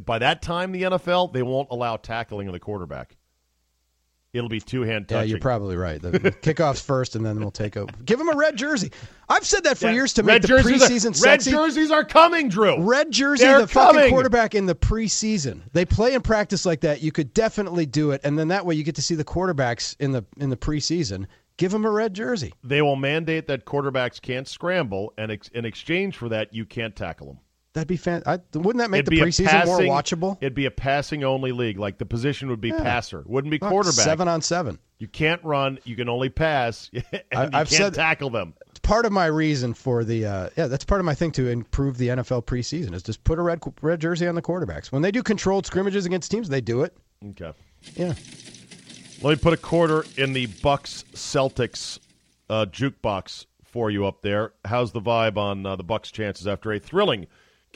[0.06, 3.18] by that time, the NFL they won't allow tackling of the quarterback.
[4.34, 6.02] It'll be two hand Yeah, you're probably right.
[6.02, 7.90] The, the kickoffs first, and then we'll take over.
[8.06, 8.92] Give him a red jersey.
[9.30, 11.92] I've said that for Yeah, years to red make the jerseys are- preseason red jerseys
[11.92, 12.80] are coming, Drew.
[12.82, 15.62] Red jersey, They're the fucking quarterback in the preseason.
[15.74, 17.02] They play in practice like that.
[17.02, 19.96] You could definitely do it, and then that way you get to see the quarterbacks
[20.00, 21.26] in the in the preseason.
[21.58, 22.54] Give them a red jersey.
[22.64, 26.96] They will mandate that quarterbacks can't scramble, and ex- in exchange for that, you can't
[26.96, 27.40] tackle them.
[27.78, 28.24] That'd be fan.
[28.26, 30.36] I, wouldn't that make It'd the preseason more watchable?
[30.42, 31.78] It'd be a passing only league.
[31.78, 32.82] Like the position would be Yeah.
[32.82, 34.04] passer, wouldn't be quarterback.
[34.04, 34.80] Seven on seven.
[34.98, 35.78] You can't run.
[35.84, 36.90] You can only pass,
[37.32, 38.56] I- can't said- tackle them.
[38.72, 40.66] It's part of my reason for the uh, yeah.
[40.66, 43.60] That's part of my thing to improve the NFL preseason is just put a red
[43.84, 46.50] red jersey on the quarterbacks when they do controlled scrimmages against teams.
[46.50, 46.98] They do it.
[47.30, 47.54] Okay.
[47.96, 48.16] Yeah.
[49.22, 52.00] Let me put a quarter in the Bucks Celtics
[52.50, 54.54] uh, jukebox for you up there.
[54.66, 57.28] How's the vibe on uh, the Bucks' chances after a thrilling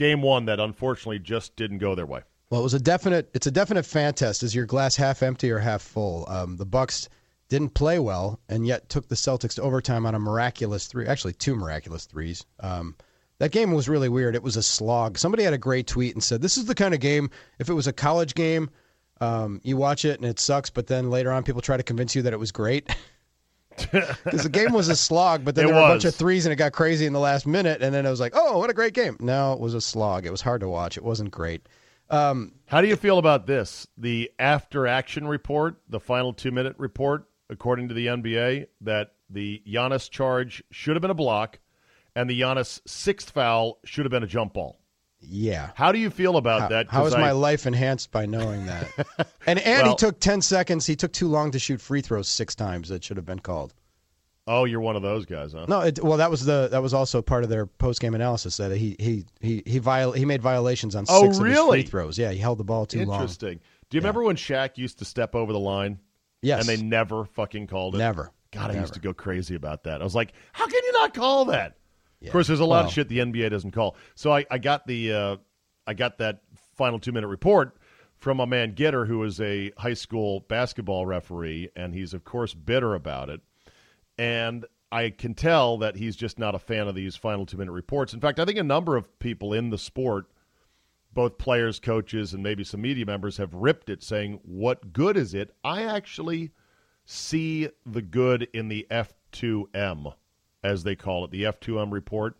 [0.02, 2.22] game one that unfortunately just didn't go their way?
[2.50, 3.30] Well, it was a definite.
[3.36, 4.42] It's a definite fan test.
[4.42, 6.28] Is your glass half empty or half full?
[6.28, 7.08] Um, the Bucks
[7.50, 11.06] didn't play well, and yet took the Celtics to overtime on a miraculous three.
[11.06, 12.44] Actually, two miraculous threes.
[12.62, 12.96] Um,
[13.38, 14.36] that game was really weird.
[14.36, 15.20] It was a slog.
[15.20, 17.30] Somebody had a great tweet and said, "This is the kind of game.
[17.60, 18.72] If it was a college game,
[19.22, 22.16] um, you watch it and it sucks, but then later on, people try to convince
[22.16, 22.90] you that it was great."
[23.92, 26.46] Because the game was a slog, but then It there were a bunch of threes
[26.46, 28.70] and it got crazy in the last minute, and then it was like, "Oh, what
[28.70, 30.26] a great game!" No, it was a slog.
[30.26, 30.98] It was hard to watch.
[30.98, 31.68] It wasn't great.
[32.10, 33.88] Um, How do you feel about this?
[33.98, 39.62] The after action report, the final two minute report, according to the NBA, that the
[39.66, 41.60] Giannis charge should have been a block
[42.16, 44.81] and the Giannis sixth foul should have been a jump ball.
[45.22, 45.70] Yeah.
[45.76, 46.90] How do you feel about How, that?
[46.90, 48.88] how is I- my life enhanced by knowing that?
[49.46, 50.86] and and Well- he took ten seconds.
[50.86, 52.90] He took too long to shoot free throws six times.
[52.90, 53.74] That should have been called.
[54.48, 55.68] Oh, you're one of those guys, huh?
[55.70, 58.58] No, it, well, that was the that was also part of their post game analysis
[58.58, 61.84] that he he he he viol- he made violations on Oh, six of his free
[61.84, 62.18] throws.
[62.18, 63.22] Yeah, he held the ball too long.
[63.22, 63.60] Interesting.
[63.90, 66.00] Do you remember when Shaq used to step over the line?
[66.42, 68.00] Yes, And they never fucking called it?
[68.00, 68.32] never.
[68.52, 70.02] God, I used to go crazy about that.
[70.02, 71.78] I was like, how can you not call that?
[72.24, 73.96] Of course, there's a lot Well- of shit the NBA doesn't call.
[74.16, 75.38] So I, I got the uh,
[75.88, 76.42] I got that
[76.78, 77.76] final two minute report
[78.18, 82.54] from a man Getter, who is a high school basketball referee, and he's of course
[82.54, 83.42] bitter about it.
[84.18, 87.72] And I can tell that he's just not a fan of these final two minute
[87.72, 88.14] reports.
[88.14, 90.26] In fact, I think a number of people in the sport
[91.14, 95.34] both players, coaches, and maybe some media members have ripped it, saying, "What good is
[95.34, 96.52] it?" I actually
[97.06, 100.14] see the good in the F2M,
[100.64, 102.36] as they call it, the F2M report,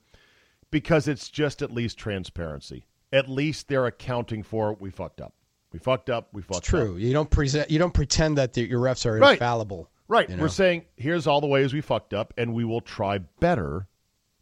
[0.70, 2.86] because it's just at least transparency.
[3.12, 5.34] At least they're accounting for we fucked up.
[5.74, 6.30] We fucked up.
[6.34, 6.58] We fucked up.
[6.60, 6.94] It's true.
[6.96, 7.00] up.
[7.00, 7.70] You don't present.
[7.72, 9.34] You don't pretend that the, your refs are Right.
[9.34, 9.90] infallible.
[10.08, 10.30] Right.
[10.30, 10.44] you know?
[10.44, 13.88] We're saying here's all the ways we fucked up, and we will try better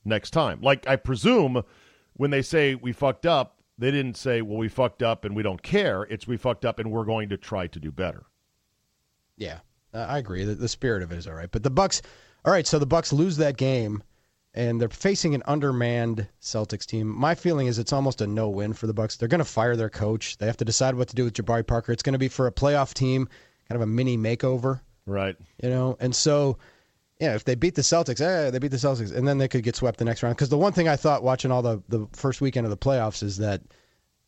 [0.06, 0.62] next time.
[0.62, 1.64] Like I presume
[2.14, 5.44] when they say we fucked up, they didn't say, "Well, we fucked up and we
[5.44, 8.26] don't care." It's we fucked up and we're going to try to do better.
[9.38, 9.60] Yeah,
[9.94, 10.44] I agree.
[10.44, 11.50] The, the spirit of it is all right.
[11.52, 12.02] But the Bucks,
[12.46, 12.66] all right.
[12.68, 14.04] So the Bucks lose that game,
[14.54, 17.08] and they're facing an undermanned Celtics team.
[17.08, 19.16] My feeling is it's almost a no-win for the Bucks.
[19.18, 20.38] They're going to fire their coach.
[20.38, 21.92] They have to decide what to do with Jabari Parker.
[21.92, 23.28] It's going to be for a playoff team,
[23.68, 25.36] kind of a mini makeover, Right.
[25.62, 25.98] you know.
[26.00, 26.58] And so,
[27.20, 29.64] yeah, if they beat the Celtics, eh, they beat the Celtics, and then they could
[29.64, 30.36] get swept the next round.
[30.36, 33.22] Because the one thing I thought watching all the the first weekend of the playoffs
[33.24, 33.62] is that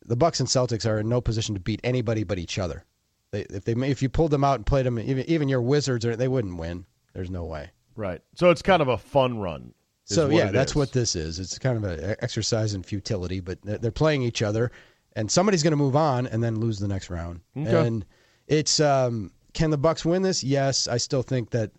[0.04, 2.84] the Bucks and Celtics are in no position to beat anybody but each other.
[3.30, 6.04] They, if they if you pulled them out and played them, even even your Wizards,
[6.04, 6.84] they wouldn't win.
[7.14, 7.70] There's no way.
[7.96, 8.20] Right.
[8.34, 9.74] So it's kind of a fun run.
[10.04, 10.76] So yeah, that's is.
[10.76, 11.38] what this is.
[11.38, 14.70] It's kind of an exercise in futility, but they're playing each other,
[15.14, 17.40] and somebody's going to move on and then lose the next round.
[17.56, 17.86] Okay.
[17.86, 18.04] And
[18.46, 20.42] it's um, can the Bucks win this?
[20.42, 21.70] Yes, I still think that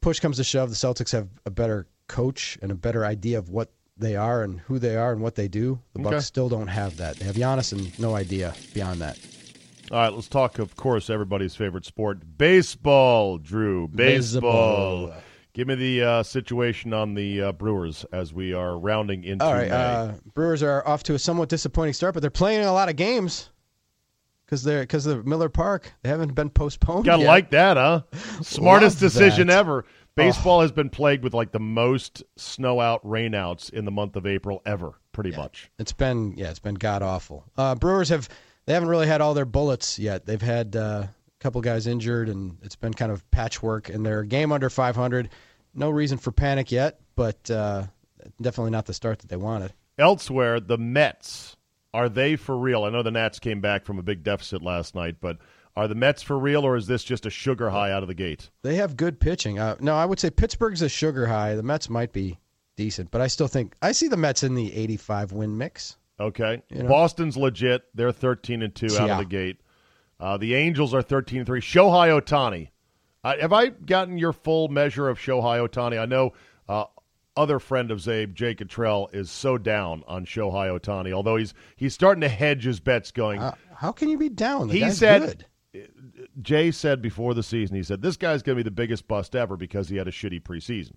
[0.00, 3.50] push comes to shove, the Celtics have a better coach and a better idea of
[3.50, 5.78] what they are and who they are and what they do.
[5.94, 6.10] The Okay.
[6.10, 7.16] Bucks still don't have that.
[7.16, 9.18] They have Giannis and no idea beyond that.
[9.90, 13.38] All right, let's talk, of course, everybody's favorite sport, baseball.
[13.38, 15.06] Drew, baseball.
[15.06, 15.22] Baseball.
[15.52, 19.52] Give me the uh, situation on the uh, Brewers as we are rounding into All
[19.52, 22.88] right, uh, Brewers are off to a somewhat disappointing start, but they're playing a lot
[22.88, 23.50] of games
[24.46, 25.92] because they're because of Miller Park.
[26.02, 27.04] They haven't been postponed.
[27.04, 27.28] Gotta yet.
[27.28, 28.02] like that, huh?
[28.42, 29.58] Smartest Love decision that.
[29.58, 29.84] ever.
[30.16, 34.16] Baseball has been plagued with like the most snow out, rain outs in the month
[34.16, 35.70] of April ever, pretty much.
[35.78, 37.44] It's been yeah, it's been god awful.
[37.56, 38.28] Uh, Brewers have
[38.66, 40.26] they haven't really had all their bullets yet.
[40.26, 43.88] They've had uh, a couple guys injured, and it's been kind of patchwork.
[43.88, 45.28] And they're a game under 500.
[45.74, 47.84] No reason for panic yet, but uh,
[48.40, 49.72] definitely not the start that they wanted.
[49.98, 51.56] Elsewhere, the Mets
[51.94, 52.82] are they for real?
[52.82, 55.38] I know the Nats came back from a big deficit last night, but
[55.76, 58.14] are the Mets for real, or is this just a sugar high out of the
[58.14, 58.50] gate?
[58.62, 59.60] They have good pitching.
[59.60, 61.54] Uh, no, I would say Pittsburgh's a sugar high.
[61.54, 62.40] The Mets might be
[62.76, 65.96] decent, but I still think I see the Mets in the 85 win mix.
[66.20, 66.88] Okay, You know?
[66.88, 67.82] Boston's legit.
[67.94, 69.12] They're thirteen and two out Yeah.
[69.14, 69.60] of the gate.
[70.20, 71.60] Uh, the Angels are thirteen and three.
[71.60, 72.68] Shohei Ohtani.
[73.24, 75.98] Uh, have I gotten your full measure of Shohei Ohtani?
[76.00, 76.32] I know
[76.68, 76.84] uh,
[77.36, 81.12] other friend of Czabe, Jake Cottrell, is so down on Shohei Ohtani.
[81.12, 83.40] Although he's he's starting to hedge his bets, going.
[83.40, 84.68] Uh, how can you be down?
[84.68, 85.22] The he said.
[85.22, 85.46] good.
[86.40, 89.34] Jay said before the season, he said this guy's going to be the biggest bust
[89.34, 90.92] ever because he had a shitty preseason.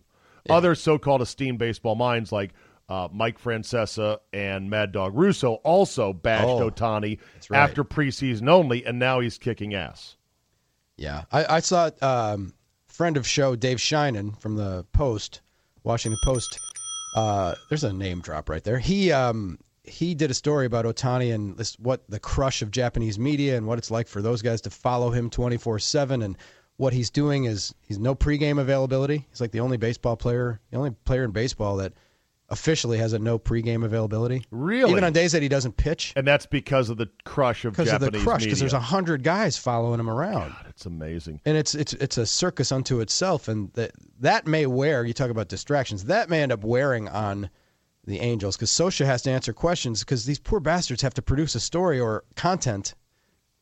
[0.49, 2.53] Other so-called esteemed baseball minds like
[2.89, 7.19] uh, Mike Francesa and Mad Dog Russo also bashed Oh, Ohtani
[7.50, 7.60] right.
[7.60, 10.15] after preseason only, and now he's kicking ass.
[10.95, 12.54] Yeah, I, I saw um,
[12.88, 15.41] friend of show Dave Sheinin from the Post,
[15.84, 16.60] Washington Post.
[17.15, 18.80] Uh, there's a name drop right there.
[18.80, 23.17] He um, he did a story about Ohtani and this what the crush of Japanese
[23.19, 26.38] media and what it's like for those guys to follow him 24 seven and
[26.78, 29.26] what he's doing is he's no pregame availability.
[29.30, 31.93] He's like the only baseball player, the only player in baseball that
[32.49, 34.43] officially has a no pregame availability.
[34.51, 34.91] Really?
[34.91, 37.91] even on days that he doesn't pitch And that's because of the crush of because
[37.91, 38.43] of Japanese the crush.
[38.43, 38.60] Because media.
[38.62, 41.41] there's a hundred guys following him around God, It's amazing.
[41.45, 45.05] and it's it's it's a circus unto itself, and that that may wear.
[45.05, 46.05] You talk about distractions.
[46.05, 47.49] That may end up wearing on
[48.05, 51.55] the Angels because Scioscia has to answer questions because these poor bastards have to produce
[51.55, 52.95] a story or content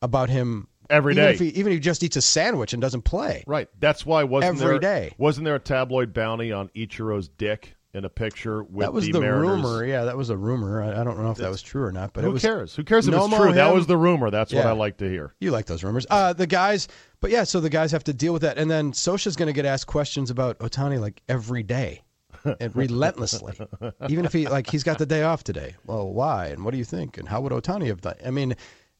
[0.02, 1.32] about him Every even day.
[1.32, 3.42] If he, even if he just eats a sandwich and doesn't play.
[3.48, 3.68] Right.
[3.80, 5.14] That's why wasn't Every there day.
[5.18, 9.12] wasn't there a tabloid bounty on Ichiro's dick in a picture with that was the,
[9.12, 9.84] the, rumor.
[9.84, 10.82] Yeah, that was a rumor.
[10.82, 12.42] I, I don't know if that was true or not, but Who it was.
[12.42, 12.76] cares?
[12.76, 13.52] Who cares if No it's true?
[13.54, 14.30] That was the rumor.
[14.30, 15.34] That's what I like to hear.
[15.40, 16.06] You like those rumors.
[16.10, 16.88] Uh, the guys,
[17.20, 18.58] but yeah, so the guys have to deal with that.
[18.58, 22.02] And then Scioscia's going to get asked questions about Ohtani like every day
[22.60, 23.54] and relentlessly.
[24.08, 25.74] Even if he, like, he's got the day off today.
[25.86, 26.48] Well, why?
[26.48, 27.16] And what do you think?
[27.16, 28.16] And how would Ohtani have done?
[28.24, 28.54] I mean,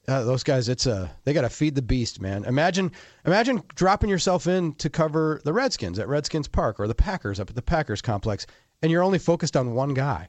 [0.08, 2.44] uh, those guys, it's a, they got to feed the beast, man.
[2.44, 2.92] Imagine,
[3.24, 7.50] imagine dropping yourself in to cover the Redskins at Redskins Park or the Packers up
[7.50, 8.46] at the Packers complex,
[8.82, 10.28] and you're only focused on one guy.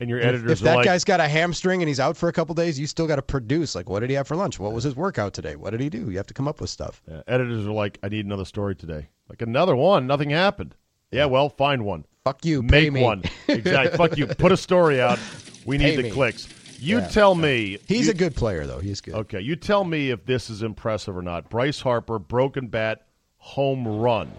[0.00, 2.16] And your If- editors if are that like, guy's got a hamstring and he's out
[2.16, 3.74] for a couple days, you still got to produce.
[3.76, 4.58] Like, what did he have for lunch?
[4.58, 5.54] What was his workout today?
[5.54, 6.10] What did he do?
[6.10, 7.00] You have to come up with stuff.
[7.08, 9.08] Yeah, editors are like, I need another story today.
[9.28, 10.06] Like another one.
[10.08, 10.74] Nothing happened.
[11.12, 12.04] Yeah, well, find one.
[12.24, 12.62] Fuck you.
[12.62, 13.22] Make one.
[13.48, 13.96] Exactly.
[13.96, 14.26] Fuck you.
[14.26, 15.18] Put a story out.
[15.66, 16.10] We need Pay the me.
[16.10, 16.48] clicks.
[16.80, 17.08] You Yeah.
[17.08, 17.78] tell me.
[17.86, 18.80] He's you- a good player, though.
[18.80, 19.14] He's good.
[19.14, 21.48] Okay, you tell me if this is impressive or not.
[21.48, 23.06] Bryce Harper, broken bat,
[23.36, 24.32] home run.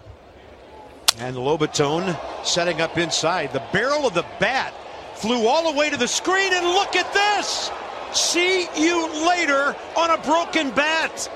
[1.18, 3.52] And Lobaton setting up inside.
[3.52, 4.74] The barrel of the bat
[5.14, 7.70] flew all the way to the screen, and look at this!
[8.12, 11.30] See you later on a broken bat.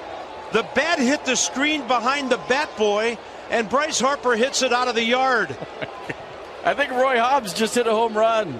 [0.52, 3.18] The bat hit the screen behind the bat boy,
[3.50, 5.56] and Bryce Harper hits it out of the yard.
[6.64, 8.58] I think Roy Hobbs just hit a home run.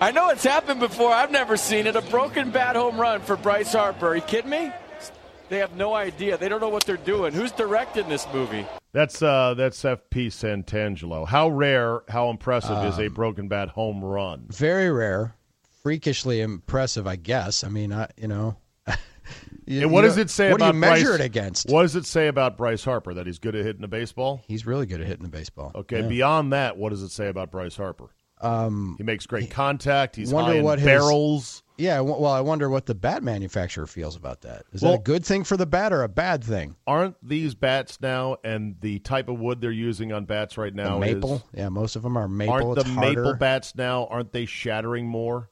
[0.00, 1.12] I know it's happened before.
[1.12, 1.94] I've never seen it.
[1.94, 4.08] A broken bat home run for Bryce Harper.
[4.08, 4.72] Are you kidding me?
[5.50, 6.38] They have no idea.
[6.38, 7.32] They don't know what they're doing.
[7.32, 8.64] Who's directing this movie?
[8.92, 11.26] That's uh, that's FP Santangelo.
[11.26, 14.46] How rare, how impressive is a broken bat home run?
[14.48, 15.34] Very rare,
[15.82, 17.64] freakishly impressive, I guess.
[17.64, 18.56] I mean, I, you know.
[19.66, 21.20] you- And what you does know, it say What about do you measure Bryce?
[21.20, 21.68] it against?
[21.68, 24.42] What does it say about Bryce Harper that he's good at hitting the baseball?
[24.46, 25.72] He's really good at hitting the baseball.
[25.74, 26.08] Okay, Yeah.
[26.08, 28.06] beyond that, what does it say about Bryce Harper?
[28.40, 30.16] Um, He makes great contact.
[30.16, 31.62] He's wonder high in what his- barrels.
[31.80, 32.00] Yeah.
[32.00, 34.64] Well, I wonder what the bat manufacturer feels about that.
[34.72, 36.76] Is Well- that a good thing for the bat or a bad thing?
[36.86, 40.82] Aren't these bats now, and the type of wood they're using on bats right The
[40.82, 41.36] now maple.
[41.36, 42.54] is yeah, most of them are maple.
[42.54, 43.22] aren't it's the harder.
[43.22, 44.06] maple bats now?
[44.06, 45.48] Aren't they shattering more?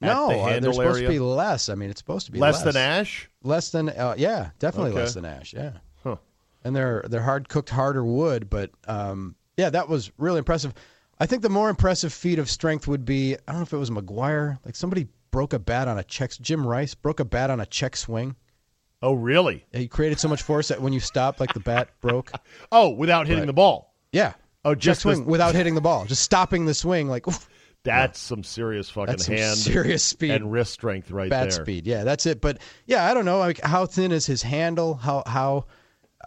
[0.00, 1.08] No, the uh, they're supposed area?
[1.08, 1.68] to be less.
[1.68, 3.30] I mean, it's supposed to be less less, than ash.
[3.42, 5.00] Less than, uh, yeah, definitely Okay.
[5.00, 5.54] less than ash.
[5.54, 5.72] Yeah,
[6.02, 6.16] Huh.
[6.62, 8.50] and they're they're hard cooked, harder wood.
[8.50, 10.74] But um, yeah, that was really impressive.
[11.18, 13.76] I think the more impressive feat of strength would be I don't know if it
[13.78, 16.30] was McGwire, like somebody broke a bat on a check.
[16.40, 18.36] Jim Rice broke a bat on a check swing.
[19.02, 19.66] Oh, really?
[19.72, 22.30] He created so much force that when you stopped, like the bat broke.
[22.70, 23.46] Oh, without hitting Right.
[23.48, 23.92] the ball.
[24.12, 24.34] Yeah.
[24.64, 27.08] Oh, check just swing this- without hitting the ball, just stopping the swing.
[27.08, 27.48] Like oof,
[27.82, 30.30] That's some serious fucking that's hand serious speed.
[30.30, 31.58] and wrist strength right bat there.
[31.58, 31.86] Bat speed.
[31.88, 32.40] Yeah, that's it.
[32.40, 33.38] But yeah, I don't know.
[33.38, 34.94] Like, how thin is his handle?
[34.94, 35.66] How how?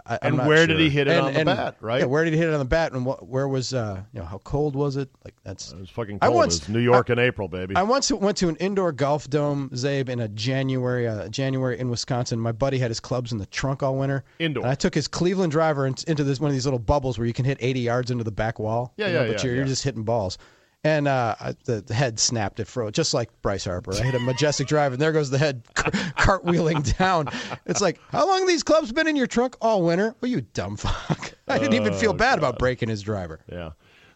[0.06, 2.00] I, And where did he hit it And- on the and- bat, right?
[2.02, 2.92] Yeah, where did he hit it on the bat?
[2.94, 5.10] And what, where was uh you know how cold was it?
[5.24, 5.72] Like that's.
[5.72, 6.36] It was fucking I cold.
[6.38, 7.76] once- It's New York in April, baby.
[7.76, 11.90] I once went to an indoor golf dome, Czabe, in a January uh, January in
[11.90, 12.40] Wisconsin.
[12.40, 14.24] My buddy had his clubs in the trunk all winter.
[14.40, 14.64] Indoor.
[14.64, 17.34] And I took his Cleveland driver into this one of these little bubbles where you
[17.34, 18.94] can hit 80 yards into the back wall.
[18.98, 20.38] Yeah, you know, yeah, But yeah, you're, you're just hitting balls.
[20.84, 22.60] And uh, the, the head snapped.
[22.60, 23.94] It froze, just like Bryce Harper.
[23.94, 25.92] I hit a majestic drive, and there goes the head car-
[26.42, 27.28] cartwheeling down.
[27.66, 30.16] It's like, how long have these clubs been in your trunk all winter?
[30.22, 31.34] Well, you dumb fuck.
[31.48, 33.42] I didn't even Oh, feel bad about breaking his driver.
[33.52, 33.72] yeah.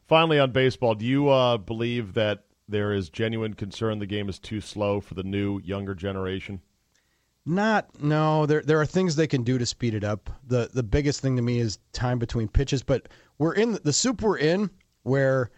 [0.08, 4.40] Finally, on baseball, do you uh, believe that there is genuine concern the game is
[4.40, 6.62] too slow for the new younger generation?
[7.46, 8.46] Not no.
[8.46, 10.30] There there are things they can do to speed it up.
[10.46, 12.84] the The biggest thing to me is time between pitches.
[12.84, 13.10] But
[13.40, 14.70] we're in the soup we're in
[15.04, 15.50] where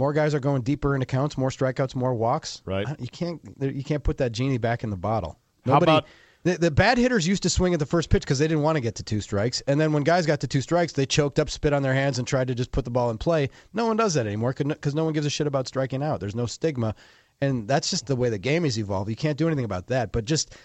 [0.00, 2.62] more guys are going deeper into counts, more strikeouts, more walks.
[2.64, 2.88] Right.
[2.88, 5.38] Uh, you can't you can't put that genie back in the bottle.
[5.64, 5.92] How Nobody.
[5.92, 6.06] about-
[6.42, 8.76] the, the bad hitters used to swing at the first pitch because they didn't want
[8.76, 11.38] to get to two strikes, and then when guys got to two strikes, they choked
[11.38, 13.50] up, spit on their hands, and tried to just put the ball in play.
[13.74, 16.18] No one does that anymore because no one gives a shit about striking out.
[16.18, 16.94] There's no stigma,
[17.42, 19.10] and that's just the way the game has evolved.
[19.10, 20.12] You can't do anything about that.
[20.12, 20.56] But just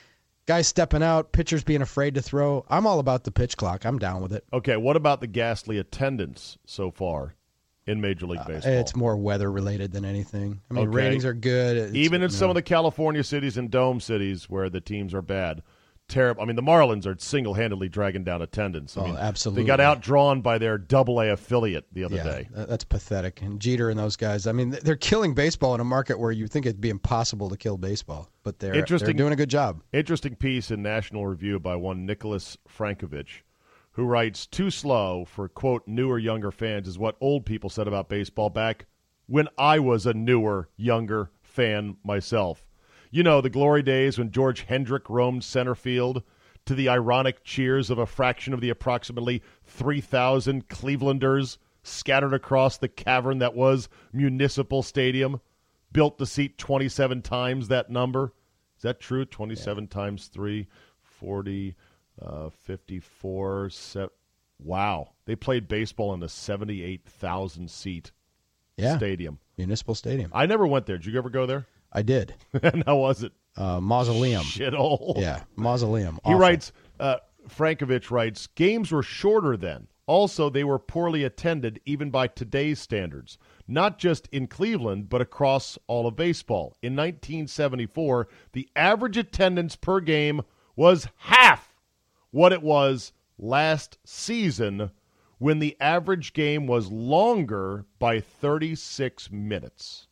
[0.45, 2.65] guys stepping out, pitchers being afraid to throw.
[2.69, 3.85] I'm all about the pitch clock.
[3.85, 4.45] I'm down with it.
[4.53, 7.35] Okay, what about the ghastly attendance so far
[7.87, 8.73] in Major League uh, Baseball?
[8.73, 10.61] It's more weather related than anything.
[10.69, 10.95] I mean, Okay.
[10.95, 11.77] ratings are good.
[11.77, 15.13] It's- Even in you some of the California cities and dome cities where the teams
[15.13, 15.61] are bad.
[16.07, 16.43] Terrible.
[16.43, 18.95] I mean, the Marlins are single-handedly dragging down attendance.
[18.95, 19.63] I Oh, mean, absolutely.
[19.63, 22.47] They got outdrawn by their Double A affiliate the other yeah, day.
[22.51, 23.41] that- that's pathetic.
[23.41, 24.45] And Jeter and those guys.
[24.45, 27.57] I mean, they're killing baseball in a market where you think it'd be impossible to
[27.57, 29.81] kill baseball, but they're they're Interesting- doing a good job.
[29.93, 33.41] Interesting piece in National Review by one Nicholas Frankovich,
[33.95, 38.09] who writes, Too slow for, quote, newer, younger fans is what old people said about
[38.09, 38.85] baseball back
[39.25, 42.65] when I was a newer, younger fan myself.
[43.09, 46.23] You know, the glory days when George Hendrick roamed center field
[46.65, 52.89] to the ironic cheers of a fraction of the approximately 3,000 Clevelanders scattered across the
[52.89, 55.39] cavern that was Municipal Stadium,
[55.93, 58.33] built to seat 27 times that number.
[58.75, 59.23] Is that true?
[59.23, 60.67] 27 times 3,
[61.01, 61.75] 40,
[62.21, 63.69] uh, 54.
[63.69, 64.07] Se-
[64.59, 65.09] wow.
[65.25, 68.11] They played baseball in a 78,000 seat
[68.77, 69.39] Yeah, stadium.
[69.57, 70.31] Municipal Stadium.
[70.33, 70.97] I never went there.
[70.97, 71.65] Did you ever go there?
[71.93, 72.33] I did.
[72.61, 73.31] and how was it?
[73.55, 74.43] Uh, mausoleum.
[74.43, 75.13] Shithole.
[75.17, 76.19] Yeah, mausoleum.
[76.25, 79.87] He writes, uh, Frankovich writes, games were shorter then.
[80.07, 83.37] Also, they were poorly attended even by today's standards,
[83.67, 86.75] not just in Cleveland, but across all of baseball.
[86.83, 90.41] In 1974, the average attendance per game
[90.75, 91.64] was half
[92.35, 94.91] what it was last season
[95.37, 100.07] when the average game was longer by 36 minutes.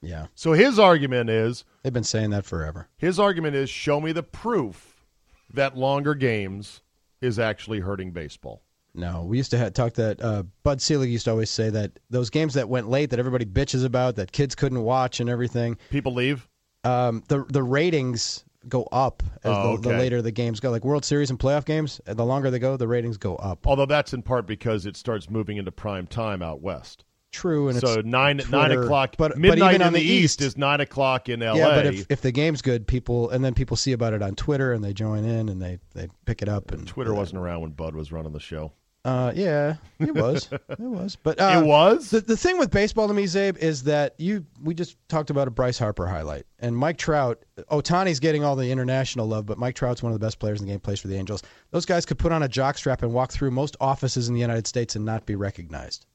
[0.00, 2.88] Yeah, So his argument is they've been saying that forever.
[2.96, 5.04] his argument is show me the proof
[5.52, 6.82] that longer games
[7.20, 8.62] is actually hurting baseball.
[8.94, 12.30] No, we used to talk that uh, Bud Selig used to always say that those
[12.30, 15.76] games that went late that everybody bitches about that kids couldn't watch and everything.
[15.90, 16.46] People leave.
[16.84, 20.70] Um, the the ratings go up as Oh, the, the later the games go.
[20.70, 23.66] Like World Series and playoff games, the longer they go, the ratings go up.
[23.66, 27.04] Although that's in part because it starts moving into prime time out west.
[27.32, 29.16] True, and so it's nine nine o'clock.
[29.18, 31.58] but- but midnight even in on the, the east, East- is nine o'clock in L.A.
[31.58, 34.36] Yeah, but if, if the game's good, people and then people see about it on
[34.36, 37.62] Twitter and they join in and they, they pick it up and Twitter wasn't around
[37.62, 38.72] when Bud was running the show.
[39.04, 40.48] Uh, yeah, it was.
[40.68, 41.16] it was.
[41.16, 42.08] But uh, it was.
[42.08, 45.46] The, the thing with baseball to me, Czabe, is that you we just talked about
[45.46, 47.44] a Bryce Harper highlight, and Mike Trout.
[47.70, 50.66] Ohtani's getting all the international love, but Mike Trout's one of the best players in
[50.66, 50.80] the game.
[50.80, 51.42] Plays for the Angels.
[51.70, 54.66] Those guys could put on a jockstrap and walk through most offices in the United
[54.66, 56.06] States and not be recognized.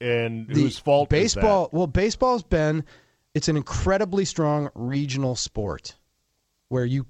[0.00, 1.68] and The whose fault is baseball?
[1.72, 2.84] Well, baseball's been.
[3.34, 5.94] It's an incredibly strong regional sport,
[6.68, 7.04] where you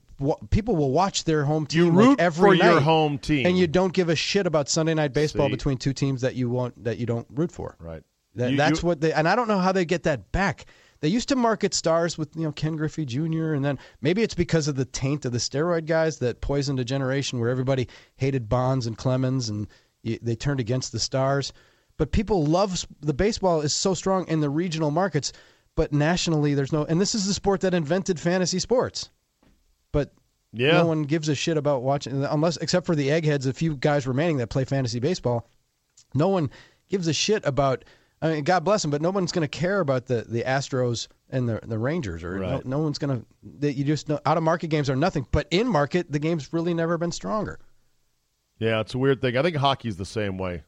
[0.51, 1.75] people will watch their home that?
[1.75, 4.47] You team root like every for your home team, and you don't give a shit
[4.47, 5.53] about Sunday night baseball See?
[5.53, 7.77] between two teams that you want that you don't root for.
[7.81, 8.03] right.
[8.35, 10.67] That, You- that's you- what they and I don't know how they get that back.
[11.01, 13.53] They used to market stars with you know Ken Griffey Jr.
[13.55, 16.85] and then maybe it's because of the taint of the steroid guys that poisoned a
[16.85, 19.67] generation where everybody hated Bonds and Clemens and
[20.05, 21.53] they turned against the stars.
[21.99, 25.33] But people love the baseball is so strong in the regional markets,
[25.75, 26.85] but nationally there's no.
[26.85, 29.09] And this is the sport that invented fantasy sports,
[29.93, 30.13] but
[30.53, 30.73] Yeah.
[30.79, 34.07] no one gives a shit about watching unless except for the eggheads, a few guys
[34.07, 35.49] remaining that play fantasy baseball.
[36.15, 36.51] No one
[36.89, 37.85] gives a shit about.
[38.23, 41.09] I mean, God bless them, but no one's going to care about the, the Astros
[41.29, 42.65] and the the Rangers, or Right.
[42.65, 43.27] no, no one's going to.
[43.61, 46.53] That you just know, out of market games are nothing, but in market the game's
[46.53, 47.59] really never been stronger.
[48.59, 49.37] Yeah, it's a weird thing.
[49.37, 50.63] I think hockey's the same way.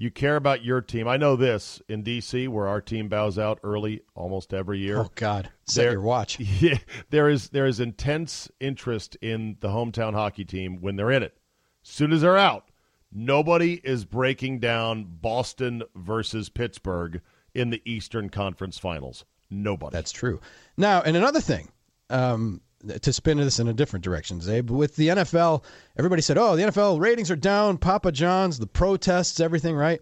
[0.00, 1.06] You care about your team.
[1.06, 4.96] I know this in DC, where our team bows out early almost every year.
[5.00, 6.40] Oh God, set There- your watch.
[6.60, 6.78] Yeah,
[7.10, 11.36] there is there is intense interest in the hometown hockey team when they're in it.
[11.82, 12.70] Soon as they're out,
[13.12, 17.20] nobody is breaking down Boston versus Pittsburgh
[17.52, 19.26] in the Eastern Conference Finals.
[19.50, 19.92] Nobody.
[19.92, 20.40] That's true.
[20.78, 21.68] Now, and another thing,
[22.08, 22.62] um,
[23.02, 25.62] to spin this in a different direction, Czabe, with the NFL,
[25.98, 30.00] everybody said, oh, the NFL ratings are down, Papa John's, the protests, everything, right?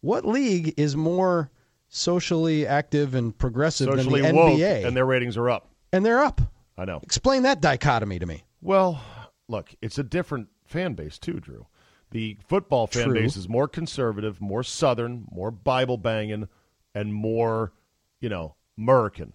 [0.00, 1.50] What league is more
[1.88, 4.86] socially active and progressive socially than the woke, NBA?
[4.86, 5.68] and their ratings are up.
[5.92, 6.40] and they're up.
[6.76, 7.00] I know.
[7.02, 8.44] Explain that dichotomy to me.
[8.60, 9.00] Well,
[9.48, 11.66] look, it's a different fan base too, Drew.
[12.10, 13.14] The football fan True.
[13.14, 16.48] base is more conservative, more southern, more Bible banging,
[16.94, 17.72] and more,
[18.20, 19.32] you know, American,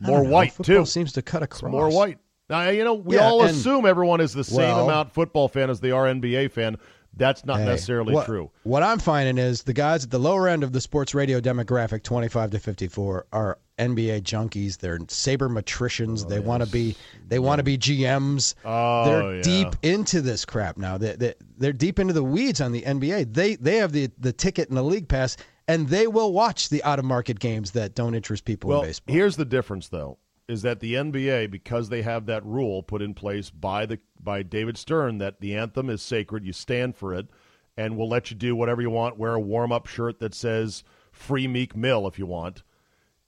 [0.00, 0.30] more know.
[0.30, 0.86] white Football too.
[0.86, 1.62] seems to cut across.
[1.62, 2.18] It's more white.
[2.50, 5.48] Now, you know, we Yeah, all and- assume everyone is the same well- amount football
[5.48, 6.76] fan as they are NBA fan.
[7.16, 8.50] That's not Hey, necessarily what, true.
[8.62, 12.04] What I'm finding is the guys at the lower end of the sports radio demographic,
[12.04, 14.78] 25 to 54, are NBA junkies.
[14.78, 16.24] They're saber sabermetricians.
[16.24, 16.96] Oh, they want to be.
[17.26, 18.54] They want to be GMs.
[18.64, 19.42] Oh, they're yeah.
[19.42, 20.96] deep into this crap now.
[20.98, 23.32] They, they, they're deep into the weeds on the NBA.
[23.34, 25.36] They they have the the ticket and the league pass,
[25.68, 28.88] and they will watch the out of market games that don't interest people Well, in
[28.88, 29.14] baseball.
[29.14, 33.14] here's the difference, though, is that the NBA, because they have that rule put in
[33.14, 37.28] place by the by David Stern that the anthem is sacred, you stand for it,
[37.76, 39.18] and we'll let you do whatever you want.
[39.18, 42.62] Wear a warm up shirt that says "Free Meek Mill" if you want.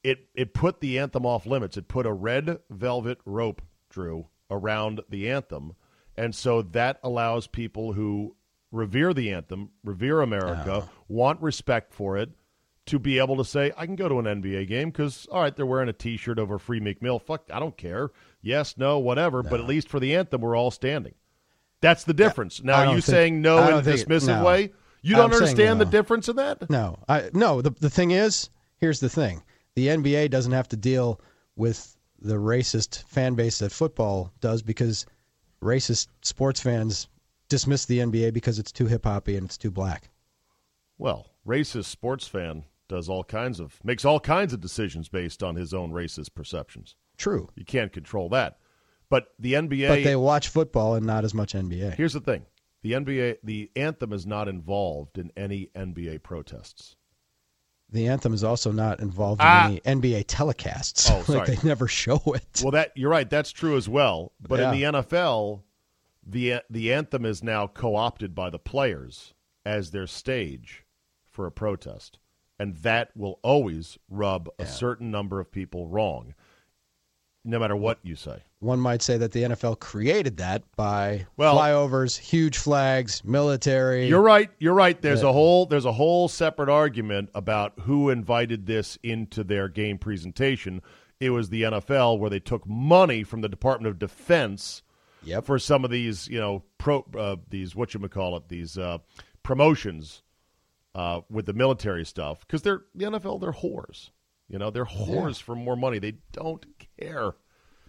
[0.02, 1.76] It it put the anthem off limits.
[1.76, 3.60] It put a red velvet rope,
[3.90, 5.74] Drew, around the anthem,
[6.16, 8.34] and so that allows people who
[8.72, 12.30] revere the anthem, revere America, want respect for it,
[12.86, 15.54] to be able to say, I can go to an NBA game because, all right,
[15.54, 17.18] they're wearing a T-shirt over Free Meek Mill.
[17.18, 18.10] Fuck, I don't care.
[18.42, 19.42] Yes, no, whatever.
[19.42, 21.14] But at least for the anthem, we're all standing.
[21.80, 22.60] That's the difference.
[22.60, 24.44] I now, are you think- saying no in a dismissive no.
[24.44, 24.72] way?
[25.02, 26.68] You don't I'm understand the difference in that?
[26.68, 27.62] No, I no.
[27.62, 29.42] The the thing is, here's the thing:
[29.74, 31.22] the NBA doesn't have to deal
[31.56, 35.06] with the racist fan base that football does because
[35.62, 37.08] racist sports fans
[37.50, 40.08] dismiss the NBA because it's too hip hoppy and it's too black.
[40.96, 45.54] Well, racist sports fan does all kinds of makes all kinds of decisions based on
[45.56, 46.96] his own racist perceptions.
[47.18, 48.56] True, You can't control that.
[49.10, 51.94] But the NBA but they watch football and not as much NBA.
[51.96, 52.46] Here's the thing.
[52.82, 56.96] The NBA the anthem is not involved in any NBA protests.
[57.92, 59.66] The anthem is also not involved in Ah.
[59.66, 61.10] any NBA telecasts.
[61.10, 61.56] Oh, like sorry.
[61.56, 62.60] they never show it.
[62.62, 63.28] Well, that you're right.
[63.28, 64.32] That's true as well.
[64.40, 65.62] But in the NFL,
[66.30, 70.84] the uh, the anthem is now co-opted by the players as their stage
[71.28, 72.18] for a protest,
[72.58, 76.34] and that will always rub a certain number of people wrong,
[77.44, 78.42] no matter what you say.
[78.58, 84.06] One might say that the NFL created that by Well- flyovers, huge flags, military.
[84.06, 84.50] You're right.
[84.58, 85.00] You're right.
[85.00, 89.98] There's a whole there's a whole separate argument about who invited this into their game
[89.98, 90.82] presentation.
[91.18, 94.82] It was the NFL where they took money from the Department of Defense
[95.24, 95.44] Yep.
[95.44, 98.98] for some of these, you know, pro uh, these what you call it, these uh,
[99.42, 100.22] promotions
[100.94, 103.40] uh, with the military stuff because they're the NFL.
[103.40, 104.10] They're whores.
[104.48, 105.98] You know, they're whores for more money.
[105.98, 106.64] They don't
[106.98, 107.34] care.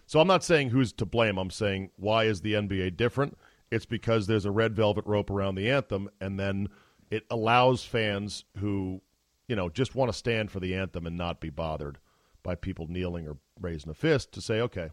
[0.06, 1.38] So I'm not saying who's to blame.
[1.38, 3.36] I'm saying why is the NBA different?
[3.70, 6.68] It's because there's a red velvet rope around the anthem, and then
[7.10, 9.00] it allows fans who,
[9.48, 11.98] you know, just want to stand for the anthem and not be bothered
[12.42, 14.90] by people kneeling or raising a fist to say, okay,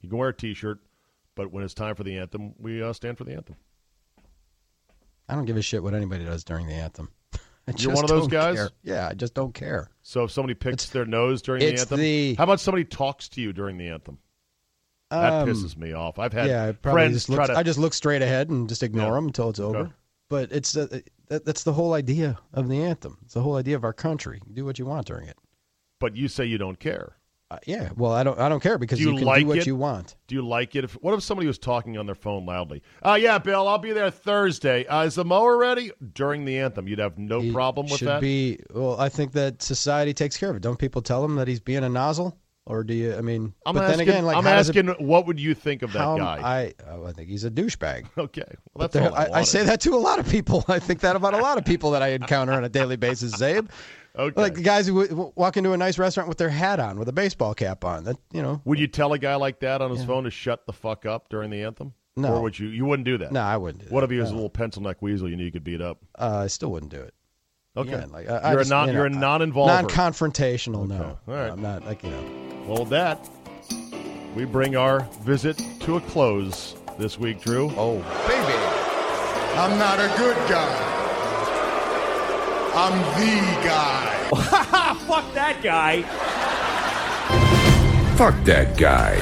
[0.00, 0.80] you can wear a T-shirt,
[1.34, 3.56] but when it's time for the anthem, we uh, stand for the anthem.
[5.28, 7.10] I don't give a shit what anybody does during the anthem.
[7.78, 8.56] You're one of those guys?
[8.56, 8.70] care.
[8.82, 9.90] Yeah, I just don't care.
[10.02, 13.40] So if somebody picks their nose during the anthem, the- how about somebody talks to
[13.40, 14.18] you during the anthem?
[15.10, 16.18] That Um, pisses me off.
[16.18, 17.56] I've had yeah, friends just try look, to.
[17.58, 19.14] I just look straight ahead and just ignore Yeah.
[19.14, 19.78] them until it's over.
[19.78, 19.92] Okay.
[20.28, 23.18] But it's uh, that, that's the whole idea of the anthem.
[23.24, 24.40] It's the whole idea of our country.
[24.52, 25.36] Do what you want during it.
[26.00, 27.16] but you say you don't care.
[27.54, 28.38] Uh, yeah, well, I don't.
[28.38, 29.66] I don't care because Do you you, can like do what it?
[29.66, 30.16] you want.
[30.26, 30.84] Do you like it?
[30.84, 32.82] If what if somebody was talking on their phone loudly?
[33.04, 34.86] Uh yeah, Bill, I'll be there Thursday.
[34.86, 35.92] Uh, is the mower ready?
[36.14, 38.20] During the anthem, you'd have no He problem with should that.
[38.20, 38.58] be.
[38.72, 40.62] Well, I think that society takes care of it.
[40.62, 42.36] Don't people tell him that he's being a nozzle,
[42.66, 43.14] or do you?
[43.14, 43.98] I mean, I'm but asking.
[43.98, 46.40] then again, like I'm does it- asking, what would you think of that how- guy?
[46.42, 48.06] I oh, I think he's a douchebag.
[48.18, 48.42] okay,
[48.74, 50.64] well, that's all I, I, I say that to a lot of people.
[50.68, 53.34] I think that about a lot of people that I encounter on a daily basis,
[53.36, 53.68] Czabe.
[54.16, 54.40] Okay.
[54.40, 57.08] Like the guys who w- walk into a nice restaurant with their hat on, with
[57.08, 58.04] a baseball cap on.
[58.04, 60.66] That you know, would you tell a guy like that on his phone to shut
[60.66, 61.94] the fuck up during the anthem?
[62.16, 62.34] No.
[62.34, 62.68] Or would you?
[62.68, 63.32] You wouldn't do that.
[63.32, 63.80] no, I wouldn't.
[63.80, 63.92] Do that.
[63.94, 65.98] What if he was a little pencil neck weasel you knew you could beat up?
[66.16, 67.12] Uh, I still wouldn't do it.
[67.76, 67.92] Okay.
[67.92, 68.86] Again, like, I, I you're just, a non.
[68.86, 69.66] you know, you're a non-involver.
[69.66, 70.86] non-confrontational.
[70.86, 71.50] No, All right.
[71.50, 72.64] I'm not like you know.
[72.68, 73.28] well, with that,
[74.36, 77.68] we bring our visit to a close this week, Drew.
[77.76, 77.96] Oh,
[78.28, 78.54] Baby,
[79.58, 80.90] I'm not a good guy.
[82.76, 84.03] I'm the guy.
[85.06, 86.02] Fuck that guy.
[88.16, 89.20] Fuck that guy.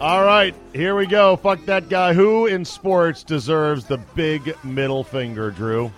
[0.00, 1.34] All right, here we go.
[1.36, 2.12] Fuck that guy.
[2.14, 5.90] Who in sports deserves the big middle finger, Drew?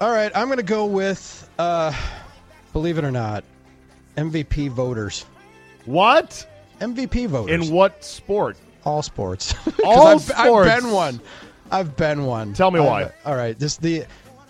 [0.00, 0.30] all right.
[0.34, 1.92] I'm going to go with, uh,
[2.72, 3.44] believe it or not,
[4.16, 5.24] MVP voters.
[5.84, 6.46] What?
[6.80, 8.56] MVP voters In what sport?
[8.84, 9.54] all sports.
[9.84, 10.70] All I've, sports.
[10.70, 11.20] I've been one.
[11.72, 12.52] I've been one.
[12.52, 13.02] Tell me why.
[13.04, 14.04] I've- all right, this the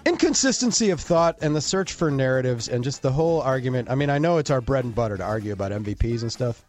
[0.06, 3.90] inconsistency of thought and the search for narratives and just the whole argument.
[3.90, 6.64] I mean, I know it's our bread and butter to argue about MVPs and stuff,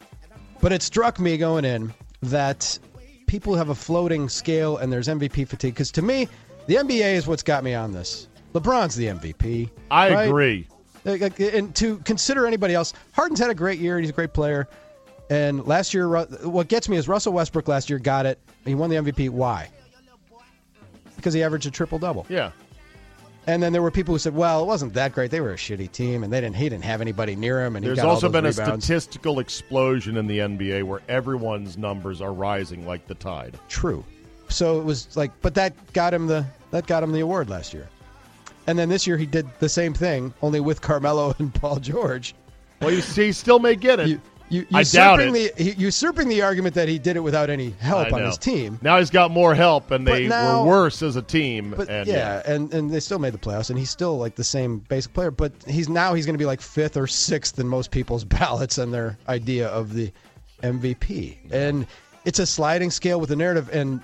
[0.60, 2.80] but it struck me going in that
[3.28, 5.76] people have a floating scale and there's MVP fatigue.
[5.76, 6.28] Because to me,
[6.66, 8.28] the NBA is what's got me on this.
[8.54, 9.70] LeBron's the MVP.
[9.92, 10.24] I right?
[10.24, 10.68] agree.
[11.06, 13.98] And to consider anybody else, Harden's had a great year.
[13.98, 14.68] And he's a great player.
[15.30, 18.40] And last year, what gets me is Russell Westbrook last year got it.
[18.66, 19.30] He won the MVP.
[19.30, 19.70] Why?
[21.16, 22.26] Because he averaged a triple double.
[22.30, 22.52] Yeah.
[23.48, 25.32] And then there were people who said, "Well, it wasn't that great.
[25.32, 26.58] They were a shitty team, and they didn't.
[26.58, 29.40] He didn't have anybody near him." And he There's got all also been a statistical
[29.40, 33.58] explosion in the NBA where everyone's numbers are rising like the tide.
[33.70, 34.04] True.
[34.50, 37.74] So it was like, but that got him the that got him the award last
[37.74, 37.88] year.
[38.68, 42.36] And then this year he did the same thing, only with Carmelo and Paul George.
[42.82, 44.10] Well, you see, he still may get it.
[44.10, 45.56] You, you, I doubt usurping it.
[45.56, 48.28] The, he- usurping the argument that he did it without any help I on know.
[48.28, 48.80] his team.
[48.82, 51.74] Now he's got more help, and they now- were worse as a team.
[51.76, 54.44] But and yeah, and and they still made the playoffs, and he's still like the
[54.44, 55.32] same basic player.
[55.32, 58.78] But he's now he's going to be like fifth or sixth in most people's ballots
[58.78, 60.12] and their idea of the
[60.64, 61.38] MVP.
[61.52, 61.86] And
[62.26, 63.70] it's a sliding scale with the narrative.
[63.74, 64.02] And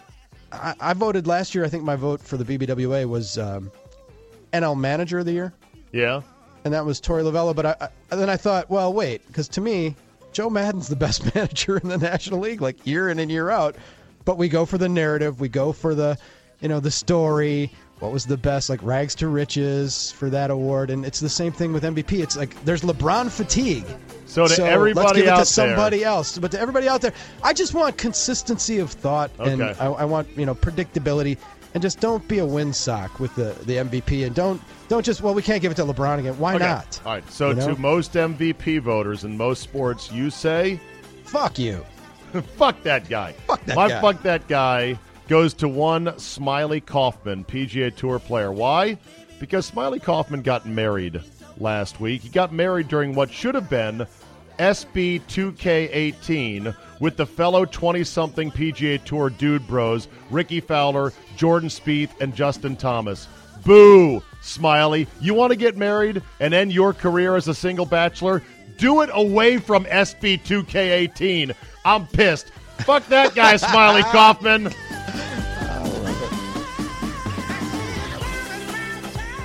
[0.52, 1.66] I, I voted last year.
[1.66, 3.72] I think my vote for the BBWA was um,
[4.52, 5.54] NL Manager of the Year,
[5.92, 6.22] yeah.
[6.64, 7.56] and that was Torey Lovullo.
[7.56, 9.96] But I, I then I thought, well, wait, because to me,
[10.34, 13.76] Joe Maddon's the best manager in the National League, like year in and year out.
[14.26, 15.40] But we go for the narrative.
[15.40, 16.18] We go for the,
[16.62, 17.72] you know, the story.
[18.00, 20.90] What was the best, like rags to riches for that award?
[20.90, 22.22] And it's the same thing with MVP.
[22.22, 23.86] It's like there's LeBron fatigue.
[24.26, 26.38] So to everybody let's give it out to somebody there- else.
[26.38, 27.14] But to everybody out there,
[27.44, 31.38] I just want consistency of thought, and I, I want you know predictability,
[31.74, 34.62] and just don't be a windsock with the the MVP, and don't
[34.94, 36.38] don't just well we can't give it to LeBron again.
[36.38, 36.66] Why Okay.
[36.66, 37.00] not?
[37.06, 37.32] All right.
[37.32, 37.74] So You know?
[37.74, 40.80] to most MVP voters in most sports, you say,
[41.26, 41.84] Fuck you.
[42.58, 44.02] "Fuck that guy." Fuck that My guy.
[44.02, 48.52] fuck that guy goes to one Smylie Kaufman, PGA Tour player.
[48.52, 48.98] Why?
[49.40, 51.22] Because Smylie Kaufman got married
[51.58, 52.22] last week.
[52.22, 54.06] He got married during what should have been
[54.60, 62.36] SB 2K18 with the fellow 20-something PGA Tour dude bros Rickie Fowler, Jordan Spieth, and
[62.36, 63.28] Justin Thomas.
[63.66, 65.08] Boo, Smylie.
[65.22, 68.42] You want to get married and end your career as a single bachelor?
[68.78, 71.56] Do it away from SB 2K18.
[71.86, 72.52] I'm pissed.
[72.80, 74.68] Fuck that guy, Smylie Kaufman.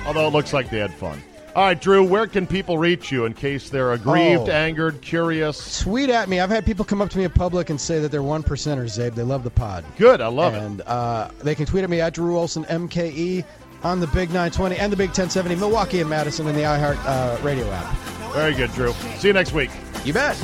[0.05, 1.21] Although it looks like they had fun.
[1.55, 4.51] All right, Drew, where can people reach you in case they're aggrieved, Oh.
[4.51, 5.81] angered, curious?
[5.81, 6.39] Tweet at me.
[6.39, 8.97] I've had people come up to me in public and say that they're one percenters,
[8.97, 9.13] Czabe.
[9.15, 9.83] They love the pod.
[9.97, 10.63] Good, I love it.
[10.63, 13.43] and uh, they can tweet at me at Drew Olson MKE
[13.83, 17.37] on the Big 920 and the Big 1070, Milwaukee and Madison in the iHeart uh,
[17.41, 17.95] radio app.
[18.33, 18.91] Very good, Drew.
[19.17, 19.71] See you next week.
[20.05, 20.37] You bet.